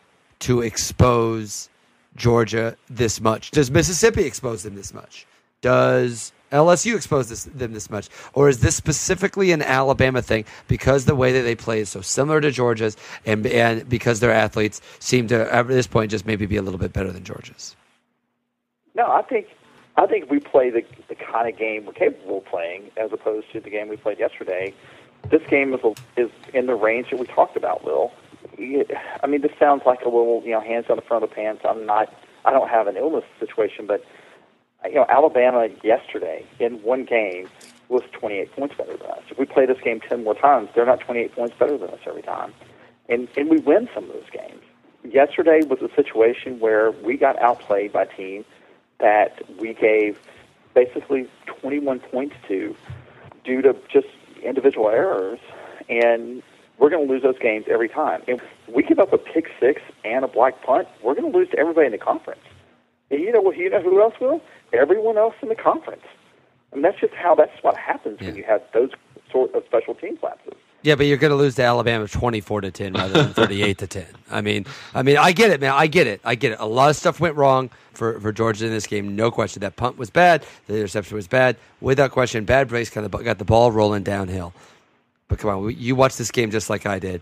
to 0.40 0.60
expose 0.60 1.68
Georgia 2.16 2.76
this 2.88 3.20
much? 3.20 3.50
Does 3.52 3.70
Mississippi 3.70 4.24
expose 4.24 4.62
them 4.62 4.74
this 4.74 4.92
much? 4.92 5.26
Does 5.60 6.32
LSU 6.50 6.96
exposed 6.96 7.30
this, 7.30 7.44
them 7.44 7.72
this 7.72 7.90
much? 7.90 8.08
Or 8.32 8.48
is 8.48 8.60
this 8.60 8.76
specifically 8.76 9.52
an 9.52 9.62
Alabama 9.62 10.22
thing 10.22 10.44
because 10.68 11.04
the 11.04 11.14
way 11.14 11.32
that 11.32 11.42
they 11.42 11.54
play 11.54 11.80
is 11.80 11.88
so 11.88 12.00
similar 12.00 12.40
to 12.40 12.50
Georgia's 12.50 12.96
and, 13.24 13.46
and 13.46 13.88
because 13.88 14.20
their 14.20 14.32
athletes 14.32 14.80
seem 14.98 15.28
to, 15.28 15.52
at 15.52 15.68
this 15.68 15.86
point, 15.86 16.10
just 16.10 16.26
maybe 16.26 16.46
be 16.46 16.56
a 16.56 16.62
little 16.62 16.78
bit 16.78 16.92
better 16.92 17.12
than 17.12 17.24
Georgia's? 17.24 17.76
No, 18.94 19.10
I 19.10 19.22
think 19.22 19.46
I 19.96 20.06
think 20.06 20.30
we 20.30 20.40
play 20.40 20.70
the, 20.70 20.82
the 21.08 21.14
kind 21.14 21.48
of 21.48 21.58
game 21.58 21.84
we're 21.84 21.92
capable 21.92 22.38
of 22.38 22.46
playing 22.46 22.90
as 22.96 23.12
opposed 23.12 23.52
to 23.52 23.60
the 23.60 23.70
game 23.70 23.88
we 23.88 23.96
played 23.96 24.18
yesterday. 24.18 24.74
This 25.30 25.42
game 25.48 25.74
is, 25.74 25.80
a, 25.84 25.94
is 26.16 26.30
in 26.54 26.66
the 26.66 26.74
range 26.74 27.10
that 27.10 27.18
we 27.18 27.26
talked 27.26 27.56
about, 27.56 27.84
Will. 27.84 28.10
I 29.22 29.26
mean, 29.26 29.42
this 29.42 29.52
sounds 29.58 29.82
like 29.84 30.00
a 30.02 30.08
little, 30.08 30.42
you 30.44 30.52
know, 30.52 30.60
hands 30.60 30.86
on 30.88 30.96
the 30.96 31.02
front 31.02 31.22
of 31.22 31.30
the 31.30 31.36
pants. 31.36 31.62
I'm 31.68 31.84
not, 31.84 32.12
I 32.44 32.52
don't 32.52 32.68
have 32.68 32.86
an 32.86 32.96
illness 32.96 33.24
situation, 33.38 33.86
but– 33.86 34.04
you 34.84 34.94
know, 34.94 35.06
Alabama 35.08 35.68
yesterday 35.82 36.44
in 36.58 36.82
one 36.82 37.04
game 37.04 37.48
was 37.88 38.02
28 38.12 38.52
points 38.52 38.74
better 38.76 38.96
than 38.96 39.10
us. 39.10 39.22
If 39.30 39.38
we 39.38 39.44
play 39.44 39.66
this 39.66 39.80
game 39.82 40.00
10 40.00 40.24
more 40.24 40.34
times, 40.34 40.70
they're 40.74 40.86
not 40.86 41.00
28 41.00 41.34
points 41.34 41.56
better 41.58 41.76
than 41.76 41.90
us 41.90 41.98
every 42.06 42.22
time. 42.22 42.54
And, 43.08 43.28
and 43.36 43.50
we 43.50 43.58
win 43.58 43.88
some 43.94 44.04
of 44.04 44.12
those 44.12 44.30
games. 44.32 44.62
Yesterday 45.02 45.60
was 45.66 45.80
a 45.82 45.92
situation 45.94 46.60
where 46.60 46.92
we 46.92 47.16
got 47.16 47.40
outplayed 47.40 47.92
by 47.92 48.02
a 48.02 48.16
team 48.16 48.44
that 49.00 49.42
we 49.58 49.74
gave 49.74 50.18
basically 50.74 51.28
21 51.46 52.00
points 52.00 52.36
to 52.48 52.76
due 53.44 53.62
to 53.62 53.74
just 53.92 54.06
individual 54.42 54.88
errors. 54.88 55.40
And 55.88 56.42
we're 56.78 56.90
going 56.90 57.06
to 57.06 57.12
lose 57.12 57.22
those 57.22 57.38
games 57.38 57.66
every 57.68 57.88
time. 57.88 58.22
If 58.26 58.40
we 58.68 58.82
give 58.82 58.98
up 58.98 59.12
a 59.12 59.18
pick 59.18 59.50
six 59.58 59.82
and 60.04 60.24
a 60.24 60.28
black 60.28 60.62
punt, 60.62 60.86
we're 61.02 61.14
going 61.14 61.30
to 61.30 61.36
lose 61.36 61.50
to 61.50 61.58
everybody 61.58 61.86
in 61.86 61.92
the 61.92 61.98
conference. 61.98 62.40
And 63.10 63.20
you 63.20 63.32
know, 63.32 63.52
you 63.52 63.70
know 63.70 63.82
who 63.82 64.00
else 64.00 64.14
will? 64.20 64.40
everyone 64.72 65.18
else 65.18 65.34
in 65.42 65.48
the 65.48 65.54
conference. 65.54 66.04
Mean, 66.72 66.82
that's 66.82 67.00
just 67.00 67.14
how 67.14 67.34
that's 67.34 67.62
what 67.62 67.76
happens 67.76 68.18
yeah. 68.20 68.28
when 68.28 68.36
you 68.36 68.44
have 68.44 68.62
those 68.72 68.90
sort 69.30 69.54
of 69.54 69.64
special 69.66 69.94
team 69.94 70.18
lapses. 70.22 70.54
Yeah, 70.82 70.94
but 70.94 71.06
you're 71.06 71.18
going 71.18 71.32
to 71.32 71.36
lose 71.36 71.56
to 71.56 71.62
Alabama 71.62 72.08
24 72.08 72.62
to 72.62 72.70
10 72.70 72.94
rather 72.94 73.22
than 73.22 73.34
38 73.34 73.78
to 73.78 73.86
10. 73.86 74.06
I 74.30 74.40
mean, 74.40 74.64
I 74.94 75.02
mean, 75.02 75.18
I 75.18 75.32
get 75.32 75.50
it, 75.50 75.60
man. 75.60 75.72
I 75.72 75.88
get 75.88 76.06
it. 76.06 76.22
I 76.24 76.36
get 76.36 76.52
it. 76.52 76.60
A 76.60 76.64
lot 76.64 76.88
of 76.88 76.96
stuff 76.96 77.20
went 77.20 77.36
wrong 77.36 77.68
for, 77.92 78.18
for 78.20 78.32
Georgia 78.32 78.64
in 78.64 78.72
this 78.72 78.86
game. 78.86 79.14
No 79.14 79.30
question. 79.30 79.60
That 79.60 79.76
punt 79.76 79.98
was 79.98 80.08
bad. 80.08 80.46
The 80.68 80.76
interception 80.76 81.16
was 81.16 81.26
bad. 81.26 81.56
Without 81.82 82.12
question, 82.12 82.46
bad 82.46 82.68
breaks 82.68 82.88
kind 82.88 83.04
of 83.04 83.12
got 83.24 83.36
the 83.36 83.44
ball 83.44 83.70
rolling 83.70 84.04
downhill. 84.04 84.54
But 85.28 85.38
come 85.38 85.50
on, 85.50 85.76
you 85.76 85.94
watched 85.94 86.16
this 86.16 86.30
game 86.30 86.50
just 86.50 86.70
like 86.70 86.86
I 86.86 86.98
did. 86.98 87.20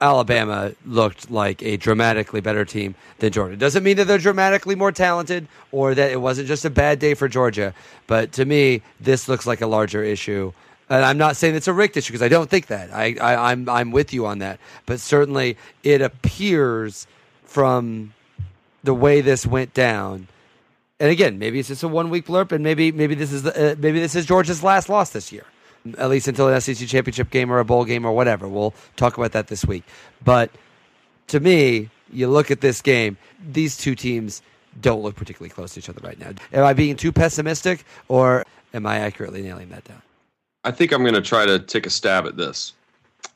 Alabama 0.00 0.72
looked 0.86 1.30
like 1.30 1.62
a 1.62 1.76
dramatically 1.76 2.40
better 2.40 2.64
team 2.64 2.94
than 3.18 3.32
Georgia. 3.32 3.56
Doesn't 3.56 3.82
mean 3.82 3.98
that 3.98 4.06
they're 4.06 4.18
dramatically 4.18 4.74
more 4.74 4.92
talented 4.92 5.46
or 5.72 5.94
that 5.94 6.10
it 6.10 6.20
wasn't 6.20 6.48
just 6.48 6.64
a 6.64 6.70
bad 6.70 6.98
day 6.98 7.12
for 7.14 7.28
Georgia, 7.28 7.74
but 8.06 8.32
to 8.32 8.44
me, 8.44 8.82
this 8.98 9.28
looks 9.28 9.46
like 9.46 9.60
a 9.60 9.66
larger 9.66 10.02
issue. 10.02 10.52
And 10.88 11.04
I'm 11.04 11.18
not 11.18 11.36
saying 11.36 11.54
it's 11.54 11.68
a 11.68 11.72
Richt 11.72 11.96
issue 11.96 12.12
because 12.12 12.22
I 12.22 12.28
don't 12.28 12.48
think 12.48 12.66
that. 12.68 12.92
I, 12.92 13.14
I, 13.20 13.52
I'm 13.52 13.68
I'm 13.68 13.92
with 13.92 14.12
you 14.12 14.26
on 14.26 14.38
that, 14.38 14.58
but 14.86 15.00
certainly 15.00 15.56
it 15.84 16.00
appears 16.00 17.06
from 17.44 18.14
the 18.82 18.94
way 18.94 19.20
this 19.20 19.46
went 19.46 19.74
down. 19.74 20.26
And 20.98 21.10
again, 21.10 21.38
maybe 21.38 21.60
it's 21.60 21.68
just 21.68 21.82
a 21.82 21.88
one 21.88 22.10
week 22.10 22.26
blurb, 22.26 22.52
and 22.52 22.64
maybe 22.64 22.90
maybe 22.90 23.14
this 23.14 23.32
is 23.32 23.44
the, 23.44 23.72
uh, 23.72 23.74
maybe 23.78 24.00
this 24.00 24.16
is 24.16 24.26
Georgia's 24.26 24.64
last 24.64 24.88
loss 24.88 25.10
this 25.10 25.30
year 25.30 25.44
at 25.98 26.08
least 26.10 26.28
until 26.28 26.48
an 26.48 26.60
SEC 26.60 26.88
championship 26.88 27.30
game 27.30 27.50
or 27.50 27.58
a 27.58 27.64
bowl 27.64 27.84
game 27.84 28.04
or 28.04 28.12
whatever. 28.12 28.48
We'll 28.48 28.74
talk 28.96 29.16
about 29.16 29.32
that 29.32 29.48
this 29.48 29.64
week. 29.64 29.84
But 30.24 30.50
to 31.28 31.40
me, 31.40 31.90
you 32.12 32.28
look 32.28 32.50
at 32.50 32.60
this 32.60 32.82
game, 32.82 33.16
these 33.44 33.76
two 33.76 33.94
teams 33.94 34.42
don't 34.80 35.02
look 35.02 35.16
particularly 35.16 35.50
close 35.50 35.74
to 35.74 35.80
each 35.80 35.88
other 35.88 36.00
right 36.02 36.18
now. 36.18 36.32
Am 36.52 36.64
I 36.64 36.72
being 36.72 36.96
too 36.96 37.12
pessimistic 37.12 37.84
or 38.08 38.44
am 38.74 38.86
I 38.86 38.98
accurately 38.98 39.42
nailing 39.42 39.68
that 39.70 39.84
down? 39.84 40.02
I 40.64 40.70
think 40.70 40.92
I'm 40.92 41.02
going 41.02 41.14
to 41.14 41.22
try 41.22 41.46
to 41.46 41.58
take 41.58 41.86
a 41.86 41.90
stab 41.90 42.26
at 42.26 42.36
this. 42.36 42.74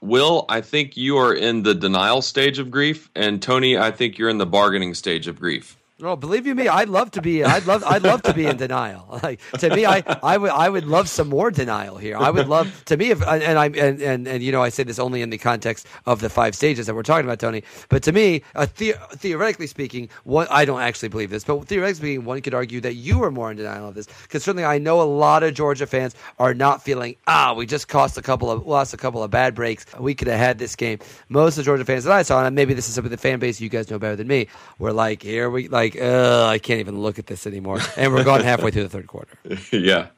Will, 0.01 0.45
I 0.49 0.61
think 0.61 0.97
you 0.97 1.17
are 1.17 1.35
in 1.35 1.63
the 1.63 1.75
denial 1.75 2.21
stage 2.21 2.59
of 2.59 2.71
grief, 2.71 3.11
and 3.15 3.41
Tony, 3.41 3.79
I 3.79 3.91
think 3.91 4.19
you're 4.19 4.29
in 4.29 4.39
the 4.39 4.47
bargaining 4.47 4.93
stage 4.93 5.27
of 5.27 5.41
grief. 5.41 5.79
Oh, 6.03 6.17
believe 6.17 6.45
you 6.45 6.57
me, 6.57 6.67
I'd 6.67 6.89
love 6.89 7.13
to 7.13 7.23
be. 7.23 7.45
I'd 7.45 7.67
love. 7.67 7.85
I'd 7.85 8.03
love 8.03 8.21
to 8.23 8.35
be 8.35 8.47
in 8.47 8.57
denial. 8.57 9.03
Like 9.25 9.41
to 9.59 9.71
me, 9.71 9.87
I, 9.87 10.03
I 10.23 10.37
would. 10.37 10.51
I 10.51 10.69
would 10.69 10.87
love 10.87 11.09
some 11.09 11.29
more 11.29 11.51
denial 11.51 11.97
here. 11.97 12.17
I 12.17 12.31
would 12.31 12.49
love 12.49 12.85
to 12.87 12.97
me 12.97 13.11
if 13.11 13.23
and 13.23 13.59
I 13.59 13.67
and, 13.67 14.03
and 14.03 14.27
and 14.27 14.43
you 14.43 14.51
know 14.51 14.61
I 14.61 14.71
say 14.71 14.83
this 14.83 14.99
only 14.99 15.23
in 15.23 15.31
the 15.31 15.39
context 15.39 15.87
of 16.05 16.21
the 16.21 16.29
five 16.29 16.57
stages 16.57 16.87
that 16.87 16.95
we're 16.95 17.05
talking 17.05 17.25
about, 17.25 17.39
Tony. 17.39 17.63
But 17.89 18.03
to 18.03 18.13
me, 18.13 18.43
uh, 18.57 18.67
the, 18.77 18.97
theoretically 19.13 19.69
speaking, 19.69 20.09
one 20.25 20.49
I 20.51 20.65
don't 20.65 20.81
actually 20.81 21.11
believe 21.11 21.31
this, 21.31 21.45
but 21.45 21.65
theoretically 21.67 22.09
speaking, 22.09 22.25
one 22.25 22.41
could 22.43 22.55
argue 22.55 22.81
that 22.81 22.95
you 22.95 23.23
are 23.23 23.31
more 23.31 23.53
in 23.53 23.57
denial 23.57 23.89
of 23.89 23.95
this 23.95 24.09
because 24.25 24.43
certainly 24.43 24.65
I 24.65 24.79
know 24.79 25.01
a 25.01 25.05
lot 25.05 25.45
of 25.45 25.55
Georgia 25.55 25.87
fans 25.87 26.17
are 26.41 26.55
not 26.55 26.83
feeling 26.83 27.15
ah 27.29 27.55
we 27.57 27.67
just 27.67 27.87
cost 27.87 28.19
a 28.19 28.23
couple 28.23 28.51
of 28.51 28.67
lost 28.67 28.93
a 28.95 28.99
couple 28.99 29.23
of 29.23 29.31
bad 29.31 29.55
breaks. 29.55 29.87
We 29.99 30.15
could 30.15 30.27
have 30.29 30.41
had 30.41 30.59
this 30.59 30.75
game. 30.75 30.99
Most 31.29 31.53
of 31.57 31.65
the 31.65 31.67
Georgia 31.67 31.85
fans 31.85 32.05
that 32.05 32.13
I 32.13 32.23
saw, 32.23 32.45
and 32.45 32.55
maybe 32.55 32.75
this 32.75 32.89
is 32.89 32.97
some 32.97 33.05
of 33.05 33.13
the 33.13 33.17
fan 33.17 33.39
base 33.39 33.61
you 33.61 33.69
guys 33.69 33.91
know 33.91 33.99
better 33.99 34.17
than 34.17 34.27
me, 34.27 34.49
were 34.79 34.93
like 34.93 35.23
here 35.23 35.49
we 35.49 35.69
like 35.69 35.84
like, 35.85 36.01
uh, 36.01 36.47
I 36.47 36.59
can't 36.59 36.81
even 36.81 37.01
look 37.01 37.19
at 37.19 37.27
this 37.27 37.47
anymore. 37.47 37.81
And 37.97 38.13
we're 38.13 38.25
going 38.25 38.43
halfway 38.43 38.71
through 38.71 38.85
the 38.85 38.89
third 38.89 39.07
quarter. 39.07 39.37
yeah, 39.73 40.09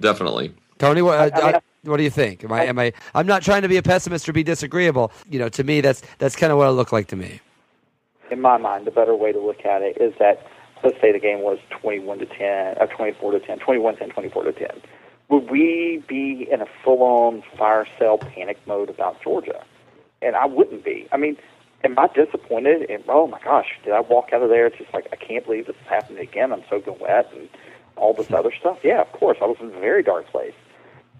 definitely. 0.00 0.54
Tony, 0.78 1.02
what, 1.02 1.32
uh, 1.34 1.36
uh, 1.36 1.60
what 1.82 1.96
do 1.96 2.04
you 2.04 2.10
think? 2.10 2.44
Am 2.44 2.52
I, 2.52 2.66
am 2.66 2.78
I? 2.78 2.92
I'm 3.14 3.26
not 3.26 3.42
trying 3.42 3.62
to 3.62 3.68
be 3.68 3.76
a 3.76 3.82
pessimist 3.82 4.28
or 4.28 4.32
be 4.32 4.44
disagreeable. 4.44 5.10
You 5.28 5.38
know, 5.38 5.48
to 5.48 5.64
me, 5.64 5.80
that's 5.80 6.02
that's 6.18 6.36
kind 6.36 6.52
of 6.52 6.58
what 6.58 6.68
it 6.68 6.72
looked 6.72 6.92
like 6.92 7.08
to 7.08 7.16
me. 7.16 7.40
In 8.30 8.40
my 8.40 8.58
mind, 8.58 8.86
the 8.86 8.90
better 8.90 9.16
way 9.16 9.32
to 9.32 9.40
look 9.40 9.64
at 9.64 9.82
it 9.82 9.96
is 10.00 10.12
that 10.18 10.46
let's 10.84 11.00
say 11.00 11.12
the 11.12 11.18
game 11.18 11.40
was 11.40 11.58
21 11.70 12.18
to 12.20 12.26
10, 12.26 12.38
or 12.78 12.82
uh, 12.82 12.86
24 12.86 13.32
to 13.32 13.40
10, 13.40 13.58
21 13.58 13.96
10, 13.96 14.10
24 14.10 14.44
to 14.44 14.52
10. 14.52 14.68
Would 15.30 15.50
we 15.50 16.02
be 16.08 16.48
in 16.50 16.60
a 16.62 16.66
full-on 16.84 17.42
fire 17.58 17.86
sale 17.98 18.18
panic 18.18 18.58
mode 18.66 18.88
about 18.88 19.20
Georgia? 19.22 19.64
And 20.22 20.36
I 20.36 20.46
wouldn't 20.46 20.84
be. 20.84 21.06
I 21.12 21.16
mean, 21.16 21.36
am 21.84 21.98
I 21.98 22.08
disappointed? 22.08 22.90
And 22.90 23.04
oh 23.08 23.26
my 23.26 23.40
gosh, 23.40 23.68
did 23.84 23.92
I 23.92 24.00
walk 24.00 24.32
out 24.32 24.42
of 24.42 24.48
there? 24.48 24.66
It's 24.66 24.78
just 24.78 24.92
like 24.92 25.06
I 25.12 25.16
can't 25.16 25.44
believe 25.44 25.66
this 25.66 25.76
is 25.76 25.88
happening 25.88 26.22
again. 26.22 26.52
I'm 26.52 26.62
soaking 26.68 26.98
wet 26.98 27.32
and 27.34 27.48
all 27.96 28.14
this 28.14 28.30
other 28.32 28.52
stuff. 28.58 28.78
Yeah, 28.82 29.00
of 29.00 29.12
course, 29.12 29.38
I 29.40 29.46
was 29.46 29.56
in 29.60 29.66
a 29.66 29.80
very 29.80 30.02
dark 30.02 30.26
place. 30.28 30.54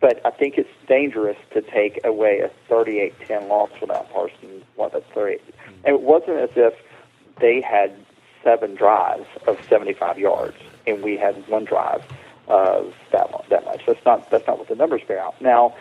but 0.01 0.25
I 0.25 0.31
think 0.31 0.59
it's 0.59 0.71
dangerous 0.87 1.37
to 1.53 1.61
take 1.63 2.01
away 2.05 2.41
a 2.41 2.51
38-10 2.73 3.49
loss 3.49 3.71
without 3.81 4.11
Parsons. 4.13 4.65
What 4.77 4.93
that's 4.93 5.05
38, 5.13 5.41
mm-hmm. 5.41 5.73
and 5.85 5.95
it 5.95 6.03
wasn't 6.03 6.39
as 6.39 6.51
if 6.57 6.75
they 7.41 7.61
had 7.61 7.93
seven 8.43 8.75
drives 8.75 9.27
of 9.47 9.59
75 9.69 10.19
yards, 10.19 10.57
and 10.87 11.03
we 11.03 11.17
had 11.17 11.47
one 11.49 11.65
drive 11.65 12.03
of 12.47 12.95
that 13.13 13.29
that 13.51 13.65
much. 13.65 13.83
That's 13.87 14.05
not 14.05 14.31
that's 14.31 14.47
not 14.47 14.59
what 14.59 14.69
the 14.69 14.75
numbers 14.75 15.03
bear 15.07 15.21
out. 15.21 15.41
Now, 15.41 15.75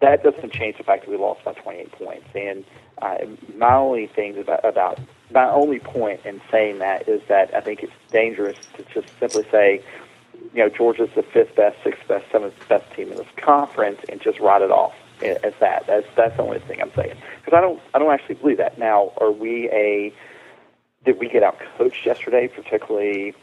that 0.00 0.22
doesn't 0.22 0.52
change 0.52 0.78
the 0.78 0.84
fact 0.84 1.04
that 1.04 1.10
we 1.10 1.16
lost 1.16 1.44
by 1.44 1.52
28 1.52 1.92
points. 1.92 2.26
And 2.34 2.64
uh, 3.02 3.18
my 3.56 3.74
only 3.74 4.06
thing 4.06 4.38
about 4.38 4.64
about 4.64 4.98
my 5.30 5.48
only 5.48 5.78
point 5.78 6.20
in 6.24 6.40
saying 6.50 6.78
that 6.78 7.08
is 7.08 7.22
that 7.28 7.54
I 7.54 7.60
think 7.60 7.82
it's 7.82 7.92
dangerous 8.10 8.56
to 8.76 8.84
just 8.92 9.08
simply 9.18 9.44
say, 9.50 9.82
you 10.54 10.62
know, 10.62 10.68
Georgia's 10.68 11.10
the 11.14 11.22
fifth 11.22 11.54
best, 11.54 11.76
sixth 11.84 12.06
best, 12.08 12.24
seventh 12.32 12.54
best 12.68 12.90
team 12.94 13.10
in 13.10 13.16
this 13.16 13.26
conference, 13.36 14.00
and 14.08 14.20
just 14.20 14.40
write 14.40 14.62
it 14.62 14.70
off 14.70 14.94
as 15.22 15.52
that. 15.60 15.86
That's 15.86 16.06
that's 16.16 16.36
the 16.36 16.42
only 16.42 16.60
thing 16.60 16.80
I'm 16.80 16.92
saying 16.94 17.16
because 17.38 17.56
I 17.56 17.60
don't 17.60 17.80
I 17.94 17.98
don't 17.98 18.12
actually 18.12 18.36
believe 18.36 18.58
that. 18.58 18.78
Now, 18.78 19.12
are 19.18 19.30
we 19.30 19.68
a 19.70 20.12
did 21.04 21.18
we 21.18 21.28
get 21.28 21.42
out 21.42 21.58
coached 21.76 22.04
yesterday, 22.04 22.48
particularly 22.48 23.34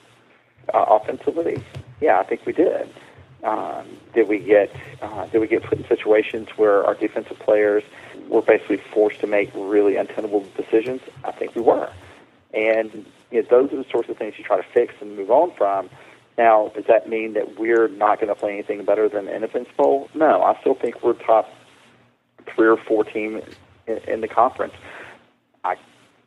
uh, 0.73 0.85
offensively? 0.89 1.63
Yeah, 2.01 2.19
I 2.19 2.23
think 2.23 2.45
we 2.45 2.53
did. 2.53 2.89
Um, 3.47 3.85
did 4.13 4.27
we 4.27 4.39
get 4.39 4.75
uh, 5.01 5.25
did 5.27 5.39
we 5.39 5.47
get 5.47 5.63
put 5.63 5.77
in 5.77 5.87
situations 5.87 6.49
where 6.57 6.83
our 6.83 6.95
defensive 6.95 7.39
players 7.39 7.81
were 8.27 8.41
basically 8.41 8.81
forced 8.93 9.21
to 9.21 9.27
make 9.27 9.49
really 9.55 9.95
untenable 9.95 10.45
decisions? 10.57 11.01
I 11.23 11.31
think 11.31 11.55
we 11.55 11.61
were, 11.61 11.89
and 12.53 13.05
you 13.31 13.41
know, 13.41 13.47
those 13.49 13.71
are 13.71 13.77
the 13.77 13.89
sorts 13.89 14.09
of 14.09 14.17
things 14.17 14.33
you 14.37 14.43
try 14.43 14.57
to 14.57 14.67
fix 14.73 14.95
and 14.99 15.15
move 15.15 15.31
on 15.31 15.53
from. 15.55 15.89
Now, 16.37 16.73
does 16.75 16.85
that 16.87 17.07
mean 17.07 17.33
that 17.33 17.57
we're 17.57 17.87
not 17.87 18.19
going 18.19 18.27
to 18.27 18.35
play 18.35 18.51
anything 18.51 18.83
better 18.83 19.07
than 19.07 19.29
Independence 19.29 19.73
Bowl? 19.77 20.09
No, 20.13 20.43
I 20.43 20.59
still 20.59 20.75
think 20.75 21.01
we're 21.01 21.13
top 21.13 21.49
three 22.53 22.67
or 22.67 22.77
four 22.77 23.05
team 23.05 23.41
in, 23.87 23.97
in 24.09 24.21
the 24.21 24.27
conference. 24.27 24.73
I 25.63 25.77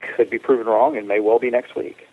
could 0.01 0.31
be 0.31 0.39
proven 0.39 0.67
wrong, 0.67 0.97
and 0.97 1.07
may 1.07 1.21
well 1.21 1.39
be 1.39 1.51
next 1.51 1.77
week. 1.77 2.09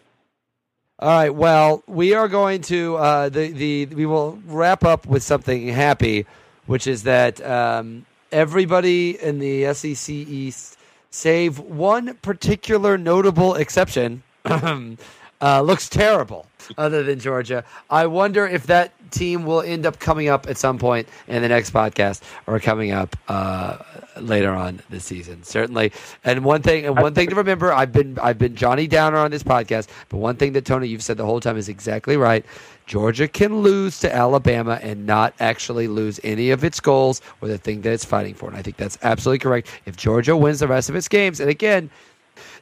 All 0.99 1.09
right. 1.09 1.29
Well, 1.29 1.83
we 1.85 2.15
are 2.15 2.27
going 2.27 2.61
to 2.63 2.95
uh, 2.95 3.29
the 3.29 3.49
the 3.51 3.85
we 3.85 4.07
will 4.07 4.39
wrap 4.47 4.83
up 4.83 5.05
with 5.05 5.21
something 5.21 5.67
happy, 5.67 6.25
which 6.65 6.87
is 6.87 7.03
that 7.03 7.39
um, 7.45 8.07
everybody 8.31 9.11
in 9.21 9.37
the 9.37 9.71
SEC 9.75 10.09
East, 10.09 10.75
save 11.11 11.59
one 11.59 12.15
particular 12.23 12.97
notable 12.97 13.53
exception, 13.53 14.23
uh, 15.41 15.61
looks 15.61 15.89
terrible. 15.89 16.47
Other 16.77 17.03
than 17.03 17.19
Georgia, 17.19 17.63
I 17.89 18.07
wonder 18.07 18.45
if 18.45 18.67
that 18.67 18.91
team 19.11 19.45
will 19.45 19.61
end 19.61 19.85
up 19.85 19.99
coming 19.99 20.27
up 20.27 20.49
at 20.49 20.57
some 20.57 20.77
point 20.77 21.07
in 21.27 21.41
the 21.41 21.47
next 21.47 21.71
podcast 21.71 22.21
or 22.45 22.59
coming 22.59 22.91
up 22.91 23.15
uh, 23.29 23.77
later 24.19 24.51
on 24.51 24.81
this 24.89 25.05
season. 25.05 25.43
Certainly. 25.43 25.93
And 26.25 26.43
one 26.43 26.61
thing, 26.61 26.85
and 26.85 26.97
one 26.99 27.13
thing 27.13 27.29
to 27.29 27.35
remember, 27.35 27.71
I've 27.71 27.93
been 27.93 28.17
I've 28.19 28.37
been 28.37 28.55
Johnny 28.55 28.87
Downer 28.87 29.17
on 29.17 29.31
this 29.31 29.43
podcast, 29.43 29.87
but 30.09 30.17
one 30.17 30.35
thing 30.35 30.53
that 30.53 30.65
Tony 30.65 30.87
you've 30.87 31.03
said 31.03 31.17
the 31.17 31.25
whole 31.25 31.39
time 31.39 31.57
is 31.57 31.69
exactly 31.69 32.17
right. 32.17 32.45
Georgia 32.85 33.27
can 33.27 33.61
lose 33.61 33.99
to 33.99 34.13
Alabama 34.13 34.79
and 34.81 35.05
not 35.05 35.33
actually 35.39 35.87
lose 35.87 36.19
any 36.23 36.51
of 36.51 36.63
its 36.63 36.79
goals 36.79 37.21
or 37.41 37.49
the 37.49 37.57
thing 37.57 37.81
that 37.81 37.91
it's 37.91 38.05
fighting 38.05 38.33
for. 38.33 38.47
And 38.49 38.57
I 38.57 38.61
think 38.61 38.77
that's 38.77 38.97
absolutely 39.03 39.39
correct. 39.39 39.69
If 39.85 39.97
Georgia 39.97 40.35
wins 40.35 40.59
the 40.59 40.67
rest 40.67 40.89
of 40.89 40.95
its 40.95 41.07
games, 41.07 41.39
and 41.39 41.49
again, 41.49 41.89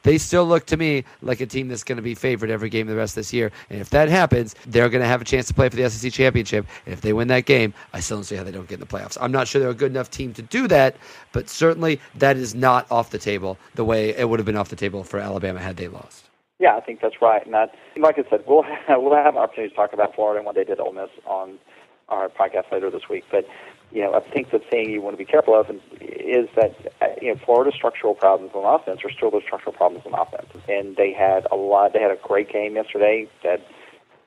they 0.02 0.18
still 0.18 0.46
look 0.46 0.66
to 0.66 0.76
me 0.76 1.04
like 1.22 1.40
a 1.40 1.46
team 1.46 1.68
that's 1.68 1.84
going 1.84 1.96
to 1.96 2.02
be 2.02 2.14
favored 2.14 2.50
every 2.50 2.68
game 2.68 2.86
the 2.86 2.96
rest 2.96 3.12
of 3.12 3.16
this 3.16 3.32
year. 3.32 3.52
And 3.70 3.80
if 3.80 3.90
that 3.90 4.08
happens, 4.08 4.54
they're 4.66 4.88
going 4.88 5.02
to 5.02 5.08
have 5.08 5.20
a 5.20 5.24
chance 5.24 5.46
to 5.48 5.54
play 5.54 5.68
for 5.68 5.76
the 5.76 5.88
SEC 5.88 6.12
championship. 6.12 6.66
And 6.84 6.92
if 6.92 7.00
they 7.00 7.12
win 7.12 7.28
that 7.28 7.46
game, 7.46 7.74
I 7.92 8.00
still 8.00 8.18
don't 8.18 8.24
see 8.24 8.36
how 8.36 8.44
they 8.44 8.52
don't 8.52 8.68
get 8.68 8.74
in 8.74 8.80
the 8.80 8.86
playoffs. 8.86 9.18
I'm 9.20 9.32
not 9.32 9.48
sure 9.48 9.60
they're 9.60 9.70
a 9.70 9.74
good 9.74 9.92
enough 9.92 10.10
team 10.10 10.32
to 10.34 10.42
do 10.42 10.68
that, 10.68 10.96
but 11.32 11.48
certainly 11.48 12.00
that 12.16 12.36
is 12.36 12.54
not 12.54 12.90
off 12.90 13.10
the 13.10 13.18
table 13.18 13.58
the 13.74 13.84
way 13.84 14.10
it 14.10 14.28
would 14.28 14.38
have 14.38 14.46
been 14.46 14.56
off 14.56 14.68
the 14.68 14.76
table 14.76 15.04
for 15.04 15.18
Alabama 15.18 15.60
had 15.60 15.76
they 15.76 15.88
lost. 15.88 16.24
Yeah, 16.58 16.76
I 16.76 16.80
think 16.80 17.00
that's 17.00 17.20
right. 17.20 17.44
And 17.44 17.54
that, 17.54 17.74
like 17.96 18.18
I 18.18 18.28
said, 18.30 18.44
we'll 18.46 18.62
have, 18.62 18.78
we'll 19.02 19.14
have 19.14 19.34
an 19.34 19.42
opportunity 19.42 19.70
to 19.70 19.76
talk 19.76 19.92
about 19.92 20.14
Florida 20.14 20.38
and 20.38 20.46
what 20.46 20.54
they 20.54 20.64
did 20.64 20.80
Ole 20.80 20.92
Miss 20.92 21.10
on 21.26 21.58
our 22.08 22.28
podcast 22.28 22.70
later 22.72 22.90
this 22.90 23.08
week. 23.10 23.24
But 23.30 23.46
you 23.92 24.02
know, 24.02 24.14
I 24.14 24.20
think 24.20 24.50
the 24.50 24.58
thing 24.58 24.90
you 24.90 25.00
want 25.00 25.14
to 25.14 25.18
be 25.18 25.30
careful 25.30 25.58
of 25.58 25.70
is 26.00 26.48
that 26.56 26.74
uh, 27.00 27.06
you 27.22 27.32
know 27.32 27.40
Florida's 27.44 27.74
structural 27.74 28.14
problems 28.14 28.52
on 28.54 28.64
offense 28.64 29.04
are 29.04 29.10
still 29.10 29.30
those 29.30 29.44
structural 29.44 29.72
problems 29.72 30.04
on 30.06 30.18
offense, 30.18 30.48
and 30.68 30.96
they 30.96 31.12
had 31.12 31.46
a 31.50 31.56
lot. 31.56 31.92
They 31.92 32.00
had 32.00 32.10
a 32.10 32.16
great 32.16 32.52
game 32.52 32.74
yesterday. 32.74 33.28
That 33.42 33.64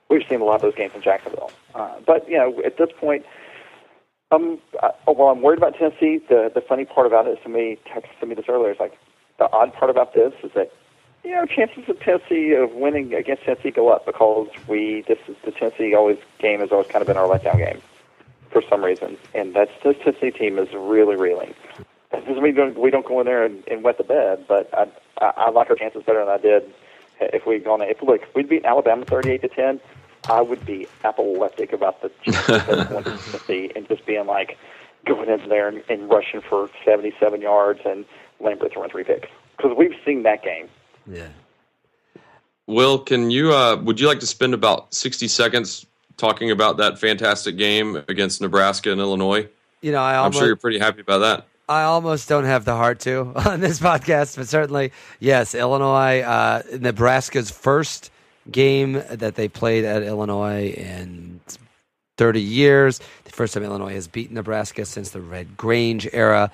we've 0.09 0.25
seen 0.27 0.41
a 0.41 0.45
lot 0.45 0.55
of 0.55 0.61
those 0.61 0.75
games 0.75 0.93
in 0.95 1.01
Jacksonville. 1.01 1.51
Uh, 1.75 1.99
but 2.05 2.27
you 2.29 2.37
know, 2.37 2.61
at 2.63 2.77
this 2.77 2.89
point, 2.97 3.25
um, 4.31 4.59
uh, 4.81 4.91
while 5.05 5.29
I'm 5.29 5.41
worried 5.41 5.57
about 5.59 5.75
Tennessee, 5.75 6.19
the 6.29 6.51
the 6.53 6.61
funny 6.61 6.85
part 6.85 7.05
about 7.05 7.27
it, 7.27 7.39
somebody 7.43 7.77
texted 7.85 8.27
me 8.27 8.35
this 8.35 8.45
earlier. 8.47 8.71
Is 8.71 8.79
like 8.79 8.97
the 9.39 9.51
odd 9.51 9.73
part 9.73 9.91
about 9.91 10.13
this 10.13 10.33
is 10.41 10.51
that 10.53 10.71
you 11.23 11.31
know 11.31 11.45
chances 11.45 11.83
of 11.89 11.99
Tennessee 11.99 12.53
of 12.53 12.73
winning 12.73 13.13
against 13.13 13.43
Tennessee 13.43 13.71
go 13.71 13.89
up 13.89 14.05
because 14.05 14.47
we 14.67 15.03
this 15.07 15.19
is 15.27 15.35
the 15.43 15.51
Tennessee 15.51 15.93
always 15.93 16.17
game 16.39 16.61
has 16.61 16.71
always 16.71 16.87
kind 16.87 17.01
of 17.01 17.07
been 17.07 17.17
our 17.17 17.27
letdown 17.27 17.57
game 17.57 17.81
for 18.51 18.61
some 18.69 18.83
reason, 18.83 19.17
and 19.33 19.53
that 19.55 19.69
Tennessee 19.81 20.31
team 20.31 20.57
is 20.57 20.69
really 20.73 21.15
reeling. 21.15 21.53
That 22.11 22.25
doesn't 22.25 22.41
mean 22.41 22.43
we 22.43 22.51
don't, 22.51 22.79
we 22.79 22.89
don't 22.89 23.05
go 23.05 23.19
in 23.19 23.25
there 23.25 23.43
and, 23.45 23.63
and 23.67 23.83
wet 23.83 23.97
the 23.97 24.03
bed, 24.03 24.45
but 24.47 24.73
I, 24.73 24.87
I, 25.23 25.33
I 25.37 25.49
like 25.51 25.69
our 25.69 25.75
chances 25.75 26.03
better 26.03 26.19
than 26.19 26.29
I 26.29 26.37
did 26.37 26.71
if 27.21 27.45
we'd 27.45 27.63
gone. 27.63 27.81
If 27.81 28.01
look, 28.01 28.23
if 28.23 28.35
we'd 28.35 28.49
beaten 28.49 28.65
Alabama 28.65 29.05
thirty-eight 29.05 29.41
to 29.41 29.47
ten, 29.47 29.79
I 30.27 30.41
would 30.41 30.65
be 30.65 30.87
apoplectic 31.03 31.73
about 31.73 32.01
the 32.01 32.09
Tennessee 33.25 33.71
and 33.75 33.87
just 33.87 34.05
being 34.05 34.25
like 34.25 34.57
going 35.05 35.29
in 35.29 35.49
there 35.49 35.67
and, 35.67 35.83
and 35.89 36.09
rushing 36.09 36.41
for 36.41 36.69
seventy-seven 36.85 37.41
yards 37.41 37.81
and 37.85 38.05
Lambert 38.39 38.73
throwing 38.73 38.89
three 38.89 39.03
picks 39.03 39.27
because 39.57 39.75
we've 39.77 39.95
seen 40.05 40.23
that 40.23 40.43
game. 40.43 40.67
Yeah. 41.05 41.27
Will, 42.67 42.99
can 42.99 43.31
you? 43.31 43.53
Uh, 43.53 43.77
would 43.77 43.99
you 43.99 44.07
like 44.07 44.19
to 44.19 44.27
spend 44.27 44.53
about 44.53 44.93
sixty 44.93 45.27
seconds 45.27 45.85
talking 46.19 46.51
about 46.51 46.77
that 46.77 46.99
fantastic 46.99 47.57
game 47.57 48.03
against 48.07 48.41
Nebraska 48.41 48.91
and 48.91 49.01
Illinois? 49.01 49.47
You 49.81 49.91
know, 49.91 50.01
I 50.01 50.17
almost, 50.17 50.35
I'm 50.35 50.39
sure 50.41 50.47
you're 50.47 50.55
pretty 50.55 50.79
happy 50.79 51.01
about 51.01 51.19
that. 51.19 51.47
I 51.67 51.83
almost 51.83 52.27
don't 52.27 52.45
have 52.45 52.65
the 52.65 52.75
heart 52.75 52.99
to 53.01 53.31
on 53.45 53.59
this 53.59 53.79
podcast, 53.79 54.35
but 54.35 54.47
certainly, 54.47 54.91
yes, 55.19 55.55
Illinois, 55.55 56.21
uh, 56.21 56.63
Nebraska's 56.79 57.51
first 57.51 58.11
game 58.49 58.93
that 59.09 59.35
they 59.35 59.47
played 59.47 59.85
at 59.85 60.03
Illinois 60.03 60.69
in 60.71 61.39
30 62.17 62.41
years. 62.41 62.99
The 63.23 63.31
first 63.31 63.53
time 63.53 63.63
Illinois 63.63 63.93
has 63.93 64.07
beaten 64.07 64.35
Nebraska 64.35 64.83
since 64.85 65.11
the 65.11 65.21
Red 65.21 65.55
Grange 65.55 66.07
era. 66.11 66.51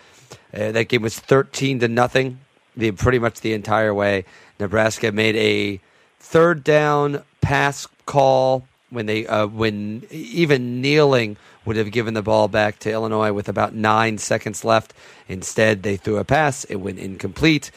Uh, 0.54 0.72
that 0.72 0.90
game 0.90 1.02
was 1.02 1.18
13 1.18 1.80
to 1.80 1.88
nothing, 1.88 2.40
the 2.76 2.92
pretty 2.92 3.20
much 3.20 3.40
the 3.40 3.54
entire 3.54 3.94
way. 3.94 4.26
Nebraska 4.60 5.12
made 5.12 5.36
a 5.36 5.80
third 6.20 6.64
down 6.64 7.24
pass 7.42 7.88
call 8.06 8.68
when 8.90 9.06
they 9.06 9.26
uh, 9.28 9.48
when 9.48 10.06
even 10.12 10.82
kneeling 10.82 11.38
would 11.66 11.76
have 11.76 11.92
given 11.92 12.14
the 12.14 12.22
ball 12.22 12.48
back 12.48 12.80
to 12.80 12.92
Illinois 12.92 13.34
with 13.34 13.50
about 13.50 13.74
nine 13.74 14.18
seconds 14.18 14.64
left. 14.64 14.94
Instead, 15.28 15.84
they 15.84 15.98
threw 15.98 16.18
a 16.18 16.24
pass. 16.24 16.64
It 16.66 16.76
went 16.76 17.00
incomplete. 17.00 17.72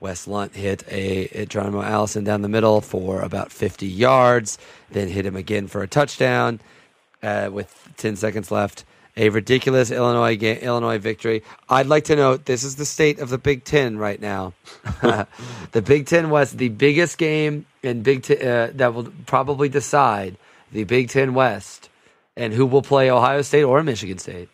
Wes 0.00 0.26
Lunt 0.26 0.54
hit 0.54 0.84
a, 0.90 1.46
Geronimo 1.46 1.80
Allison 1.82 2.24
down 2.24 2.42
the 2.42 2.48
middle 2.48 2.82
for 2.82 3.22
about 3.22 3.50
50 3.50 3.86
yards, 3.86 4.58
then 4.90 5.08
hit 5.08 5.24
him 5.24 5.34
again 5.34 5.66
for 5.66 5.82
a 5.82 5.88
touchdown 5.88 6.60
uh, 7.22 7.48
with 7.50 7.88
10 7.96 8.16
seconds 8.16 8.50
left. 8.50 8.84
A 9.16 9.30
ridiculous 9.30 9.90
Illinois 9.90 10.36
ga- 10.36 10.60
Illinois 10.60 10.98
victory. 10.98 11.42
I'd 11.70 11.86
like 11.86 12.04
to 12.04 12.16
note 12.16 12.44
this 12.44 12.64
is 12.64 12.76
the 12.76 12.84
state 12.84 13.18
of 13.18 13.30
the 13.30 13.38
Big 13.38 13.64
Ten 13.64 13.96
right 13.96 14.20
now. 14.20 14.52
the 15.72 15.82
Big 15.82 16.06
Ten 16.06 16.28
was 16.28 16.52
the 16.52 16.68
biggest 16.68 17.16
game 17.16 17.64
in 17.82 18.02
Big 18.02 18.24
Ten 18.24 18.46
uh, 18.46 18.72
that 18.74 18.92
will 18.92 19.10
probably 19.24 19.70
decide 19.70 20.36
the 20.74 20.84
Big 20.84 21.08
Ten 21.08 21.34
West 21.34 21.88
and 22.36 22.52
who 22.52 22.66
will 22.66 22.82
play 22.82 23.10
Ohio 23.10 23.40
State 23.42 23.62
or 23.62 23.82
Michigan 23.82 24.18
State 24.18 24.48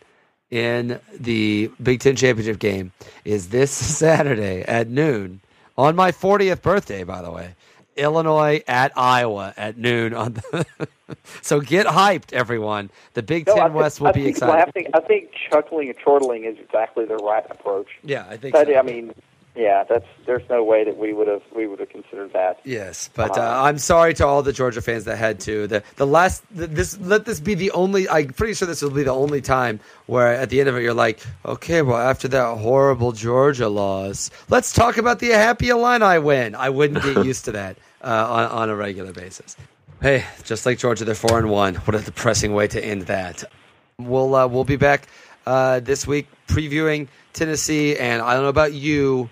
in 0.51 0.99
the 1.19 1.69
Big 1.81 1.99
Ten 1.99 2.15
championship 2.15 2.59
game 2.59 2.93
is 3.25 3.49
this 3.49 3.71
Saturday 3.97 4.61
at 4.61 4.87
noon 4.87 5.41
on 5.77 5.95
my 5.95 6.11
40th 6.11 6.61
birthday, 6.61 7.03
by 7.03 7.21
the 7.21 7.31
way. 7.31 7.55
Illinois 7.97 8.63
at 8.67 8.93
Iowa 8.95 9.53
at 9.57 9.77
noon 9.77 10.13
on 10.13 10.33
the 10.35 10.65
so 11.41 11.59
get 11.59 11.87
hyped, 11.87 12.31
everyone. 12.31 12.89
The 13.15 13.23
Big 13.23 13.47
no, 13.47 13.55
Ten 13.55 13.63
think, 13.63 13.75
West 13.75 13.99
will 13.99 14.07
I 14.07 14.11
be 14.13 14.23
think 14.23 14.37
exciting. 14.37 14.55
Laughing, 14.55 14.87
I 14.93 14.99
think 15.01 15.31
chuckling 15.49 15.89
and 15.89 15.97
chortling 15.97 16.45
is 16.45 16.57
exactly 16.57 17.03
the 17.03 17.17
right 17.17 17.43
approach. 17.49 17.87
Yeah, 18.03 18.25
I 18.29 18.37
think. 18.37 18.53
But, 18.53 18.67
so. 18.67 18.75
I 18.75 18.81
mean, 18.81 19.13
yeah, 19.55 19.83
that's 19.83 20.05
there's 20.25 20.47
no 20.49 20.63
way 20.63 20.85
that 20.85 20.97
we 20.97 21.11
would 21.11 21.27
have 21.27 21.41
we 21.53 21.67
would 21.67 21.79
have 21.79 21.89
considered 21.89 22.31
that. 22.33 22.61
Yes, 22.63 23.09
but 23.13 23.37
uh, 23.37 23.61
I'm 23.63 23.77
sorry 23.79 24.13
to 24.15 24.25
all 24.25 24.41
the 24.43 24.53
Georgia 24.53 24.81
fans 24.81 25.03
that 25.05 25.17
had 25.17 25.41
to. 25.41 25.67
The 25.67 25.83
the 25.97 26.07
last 26.07 26.43
this 26.51 26.97
let 26.99 27.25
this 27.25 27.41
be 27.41 27.55
the 27.55 27.71
only. 27.71 28.07
I'm 28.07 28.29
pretty 28.29 28.53
sure 28.53 28.65
this 28.65 28.81
will 28.81 28.91
be 28.91 29.03
the 29.03 29.11
only 29.11 29.41
time 29.41 29.81
where 30.05 30.33
at 30.33 30.49
the 30.49 30.61
end 30.61 30.69
of 30.69 30.77
it 30.77 30.83
you're 30.83 30.93
like, 30.93 31.19
okay, 31.45 31.81
well 31.81 31.97
after 31.97 32.29
that 32.29 32.59
horrible 32.59 33.11
Georgia 33.11 33.67
loss, 33.67 34.31
let's 34.49 34.71
talk 34.71 34.97
about 34.97 35.19
the 35.19 35.29
Happy 35.31 35.67
Illini 35.67 36.17
win. 36.19 36.55
I 36.55 36.69
wouldn't 36.69 37.03
get 37.03 37.25
used 37.25 37.45
to 37.45 37.51
that 37.51 37.77
uh, 38.01 38.27
on 38.29 38.45
on 38.45 38.69
a 38.69 38.75
regular 38.75 39.11
basis. 39.11 39.57
Hey, 40.01 40.25
just 40.45 40.65
like 40.65 40.79
Georgia, 40.79 41.03
they're 41.03 41.13
four 41.13 41.37
and 41.37 41.49
one. 41.49 41.75
What 41.75 41.93
a 41.93 41.99
depressing 41.99 42.53
way 42.53 42.67
to 42.69 42.83
end 42.83 43.03
that. 43.03 43.43
We'll 43.99 44.33
uh, 44.33 44.47
we'll 44.47 44.63
be 44.63 44.77
back 44.77 45.07
uh, 45.45 45.81
this 45.81 46.07
week 46.07 46.27
previewing 46.47 47.09
Tennessee, 47.33 47.97
and 47.97 48.21
I 48.21 48.33
don't 48.33 48.43
know 48.43 48.49
about 48.49 48.73
you. 48.73 49.29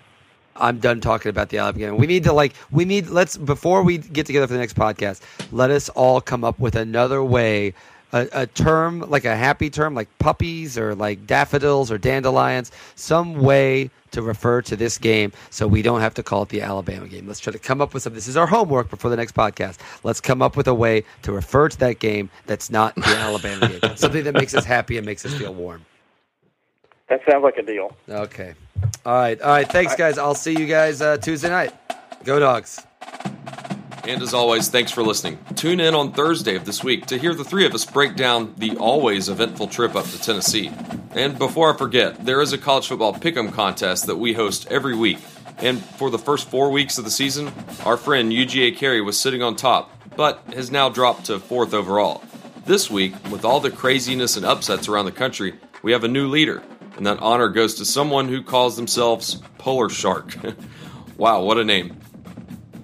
I'm 0.60 0.78
done 0.78 1.00
talking 1.00 1.30
about 1.30 1.48
the 1.48 1.58
Alabama 1.58 1.92
game. 1.92 1.96
We 1.96 2.06
need 2.06 2.24
to 2.24 2.32
like 2.32 2.54
we 2.70 2.84
need 2.84 3.08
let's 3.08 3.36
before 3.36 3.82
we 3.82 3.98
get 3.98 4.26
together 4.26 4.46
for 4.46 4.52
the 4.52 4.58
next 4.58 4.76
podcast. 4.76 5.20
Let 5.52 5.70
us 5.70 5.88
all 5.90 6.20
come 6.20 6.44
up 6.44 6.58
with 6.58 6.76
another 6.76 7.22
way 7.22 7.74
a, 8.12 8.28
a, 8.32 8.46
term 8.46 9.00
like 9.08 9.24
a 9.24 9.36
happy 9.36 9.70
term 9.70 9.94
like 9.94 10.08
puppies 10.18 10.76
or 10.76 10.94
like 10.94 11.26
daffodils 11.26 11.90
or 11.90 11.98
dandelions 11.98 12.72
some 12.94 13.40
way 13.40 13.90
to 14.10 14.22
refer 14.22 14.60
to 14.62 14.76
this 14.76 14.98
game 14.98 15.32
so 15.50 15.66
we 15.66 15.82
don't 15.82 16.00
have 16.00 16.14
to 16.14 16.22
call 16.22 16.42
it 16.42 16.48
the 16.48 16.60
alabama 16.60 17.06
game 17.06 17.26
let's 17.26 17.40
try 17.40 17.52
to 17.52 17.58
come 17.58 17.80
up 17.80 17.94
with 17.94 18.02
some 18.02 18.14
this 18.14 18.26
is 18.28 18.36
our 18.36 18.46
homework 18.46 18.90
before 18.90 19.10
the 19.10 19.16
next 19.16 19.34
podcast 19.34 19.78
let's 20.02 20.20
come 20.20 20.42
up 20.42 20.56
with 20.56 20.66
a 20.66 20.74
way 20.74 21.04
to 21.22 21.32
refer 21.32 21.68
to 21.68 21.78
that 21.78 21.98
game 21.98 22.28
that's 22.46 22.70
not 22.70 22.94
the 22.96 23.16
alabama 23.18 23.68
game 23.68 23.96
something 23.96 24.24
that 24.24 24.34
makes 24.34 24.54
us 24.54 24.64
happy 24.64 24.96
and 24.96 25.06
makes 25.06 25.24
us 25.24 25.32
feel 25.34 25.54
warm 25.54 25.84
that 27.10 27.20
sounds 27.28 27.42
like 27.42 27.58
a 27.58 27.62
deal 27.62 27.94
okay 28.08 28.54
all 29.04 29.12
right 29.12 29.40
all 29.42 29.50
right 29.50 29.70
thanks 29.70 29.94
guys 29.94 30.16
i'll 30.16 30.34
see 30.34 30.58
you 30.58 30.66
guys 30.66 31.02
uh, 31.02 31.18
tuesday 31.18 31.50
night 31.50 31.74
go 32.24 32.38
dogs 32.38 32.86
and 34.10 34.22
as 34.22 34.32
always, 34.32 34.68
thanks 34.68 34.90
for 34.90 35.02
listening. 35.02 35.38
Tune 35.56 35.78
in 35.78 35.94
on 35.94 36.12
Thursday 36.12 36.56
of 36.56 36.64
this 36.64 36.82
week 36.82 37.06
to 37.06 37.18
hear 37.18 37.34
the 37.34 37.44
three 37.44 37.66
of 37.66 37.74
us 37.74 37.84
break 37.84 38.16
down 38.16 38.54
the 38.56 38.76
always 38.76 39.28
eventful 39.28 39.68
trip 39.68 39.94
up 39.94 40.06
to 40.06 40.20
Tennessee. 40.20 40.72
And 41.14 41.38
before 41.38 41.72
I 41.72 41.76
forget, 41.76 42.24
there 42.24 42.40
is 42.40 42.52
a 42.52 42.58
college 42.58 42.88
football 42.88 43.12
pick'em 43.12 43.52
contest 43.52 44.06
that 44.06 44.16
we 44.16 44.32
host 44.32 44.66
every 44.68 44.96
week. 44.96 45.18
And 45.58 45.80
for 45.80 46.10
the 46.10 46.18
first 46.18 46.48
four 46.48 46.70
weeks 46.70 46.98
of 46.98 47.04
the 47.04 47.10
season, 47.10 47.52
our 47.84 47.96
friend 47.96 48.32
UGA 48.32 48.76
Carey 48.76 49.00
was 49.00 49.20
sitting 49.20 49.42
on 49.42 49.54
top, 49.54 49.92
but 50.16 50.42
has 50.54 50.70
now 50.70 50.88
dropped 50.88 51.26
to 51.26 51.38
fourth 51.38 51.74
overall. 51.74 52.24
This 52.64 52.90
week, 52.90 53.14
with 53.30 53.44
all 53.44 53.60
the 53.60 53.70
craziness 53.70 54.36
and 54.36 54.46
upsets 54.46 54.88
around 54.88 55.04
the 55.04 55.12
country, 55.12 55.54
we 55.82 55.92
have 55.92 56.04
a 56.04 56.08
new 56.08 56.26
leader, 56.26 56.62
and 57.00 57.06
that 57.06 57.18
honor 57.20 57.48
goes 57.48 57.76
to 57.76 57.86
someone 57.86 58.28
who 58.28 58.42
calls 58.42 58.76
themselves 58.76 59.36
Polar 59.56 59.88
Shark. 59.88 60.36
wow, 61.16 61.42
what 61.42 61.56
a 61.56 61.64
name. 61.64 61.98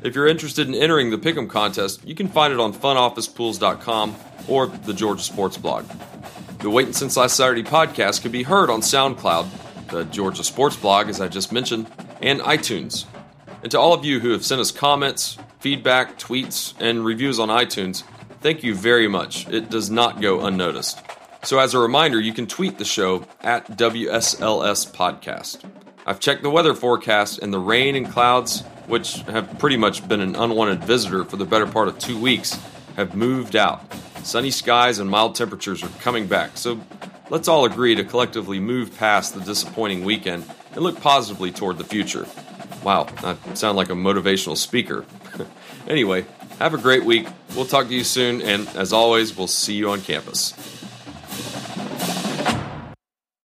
If 0.02 0.14
you're 0.14 0.26
interested 0.26 0.66
in 0.66 0.74
entering 0.74 1.10
the 1.10 1.18
Pick'em 1.18 1.50
contest, 1.50 2.02
you 2.02 2.14
can 2.14 2.26
find 2.26 2.50
it 2.50 2.58
on 2.58 2.72
funofficepools.com 2.72 4.16
or 4.48 4.68
the 4.68 4.94
Georgia 4.94 5.22
Sports 5.22 5.58
blog. 5.58 5.84
The 6.60 6.70
Waiting 6.70 6.94
Since 6.94 7.18
Last 7.18 7.36
Saturday 7.36 7.62
podcast 7.62 8.22
can 8.22 8.32
be 8.32 8.42
heard 8.42 8.70
on 8.70 8.80
SoundCloud, 8.80 9.88
the 9.90 10.04
Georgia 10.04 10.42
Sports 10.42 10.76
blog, 10.76 11.10
as 11.10 11.20
I 11.20 11.28
just 11.28 11.52
mentioned, 11.52 11.86
and 12.22 12.40
iTunes. 12.40 13.04
And 13.62 13.70
to 13.72 13.78
all 13.78 13.92
of 13.92 14.06
you 14.06 14.20
who 14.20 14.30
have 14.30 14.46
sent 14.46 14.62
us 14.62 14.70
comments, 14.70 15.36
feedback, 15.60 16.18
tweets, 16.18 16.72
and 16.80 17.04
reviews 17.04 17.38
on 17.38 17.50
iTunes, 17.50 18.02
thank 18.40 18.62
you 18.62 18.74
very 18.74 19.08
much. 19.08 19.46
It 19.50 19.68
does 19.68 19.90
not 19.90 20.22
go 20.22 20.46
unnoticed. 20.46 21.02
So, 21.46 21.60
as 21.60 21.74
a 21.74 21.78
reminder, 21.78 22.20
you 22.20 22.32
can 22.32 22.48
tweet 22.48 22.76
the 22.76 22.84
show 22.84 23.24
at 23.40 23.68
WSLS 23.68 24.92
Podcast. 24.92 25.58
I've 26.04 26.18
checked 26.18 26.42
the 26.42 26.50
weather 26.50 26.74
forecast, 26.74 27.38
and 27.38 27.54
the 27.54 27.58
rain 27.60 27.94
and 27.94 28.10
clouds 28.10 28.64
which 28.88 29.20
have 29.22 29.56
pretty 29.60 29.76
much 29.76 30.06
been 30.08 30.20
an 30.20 30.34
unwanted 30.34 30.82
visitor 30.82 31.24
for 31.24 31.36
the 31.36 31.44
better 31.44 31.66
part 31.66 31.86
of 31.86 32.00
two 32.00 32.18
weeks, 32.18 32.58
have 32.96 33.14
moved 33.14 33.54
out. 33.54 33.80
Sunny 34.24 34.50
skies 34.50 34.98
and 34.98 35.08
mild 35.08 35.36
temperatures 35.36 35.84
are 35.84 35.88
coming 36.00 36.26
back, 36.26 36.56
so 36.56 36.80
let's 37.30 37.46
all 37.46 37.64
agree 37.64 37.94
to 37.94 38.02
collectively 38.02 38.58
move 38.58 38.96
past 38.96 39.34
the 39.34 39.40
disappointing 39.40 40.04
weekend 40.04 40.44
and 40.72 40.80
look 40.80 41.00
positively 41.00 41.52
toward 41.52 41.78
the 41.78 41.84
future. 41.84 42.26
Wow, 42.82 43.06
I 43.18 43.36
sound 43.54 43.76
like 43.76 43.90
a 43.90 43.94
motivational 43.94 44.56
speaker. 44.56 45.04
anyway, 45.88 46.26
have 46.58 46.74
a 46.74 46.78
great 46.78 47.04
week. 47.04 47.28
We'll 47.54 47.66
talk 47.66 47.86
to 47.86 47.94
you 47.94 48.02
soon, 48.02 48.42
and 48.42 48.66
as 48.70 48.92
always, 48.92 49.36
we'll 49.36 49.46
see 49.46 49.74
you 49.74 49.90
on 49.90 50.00
campus 50.00 50.75
you 51.36 51.75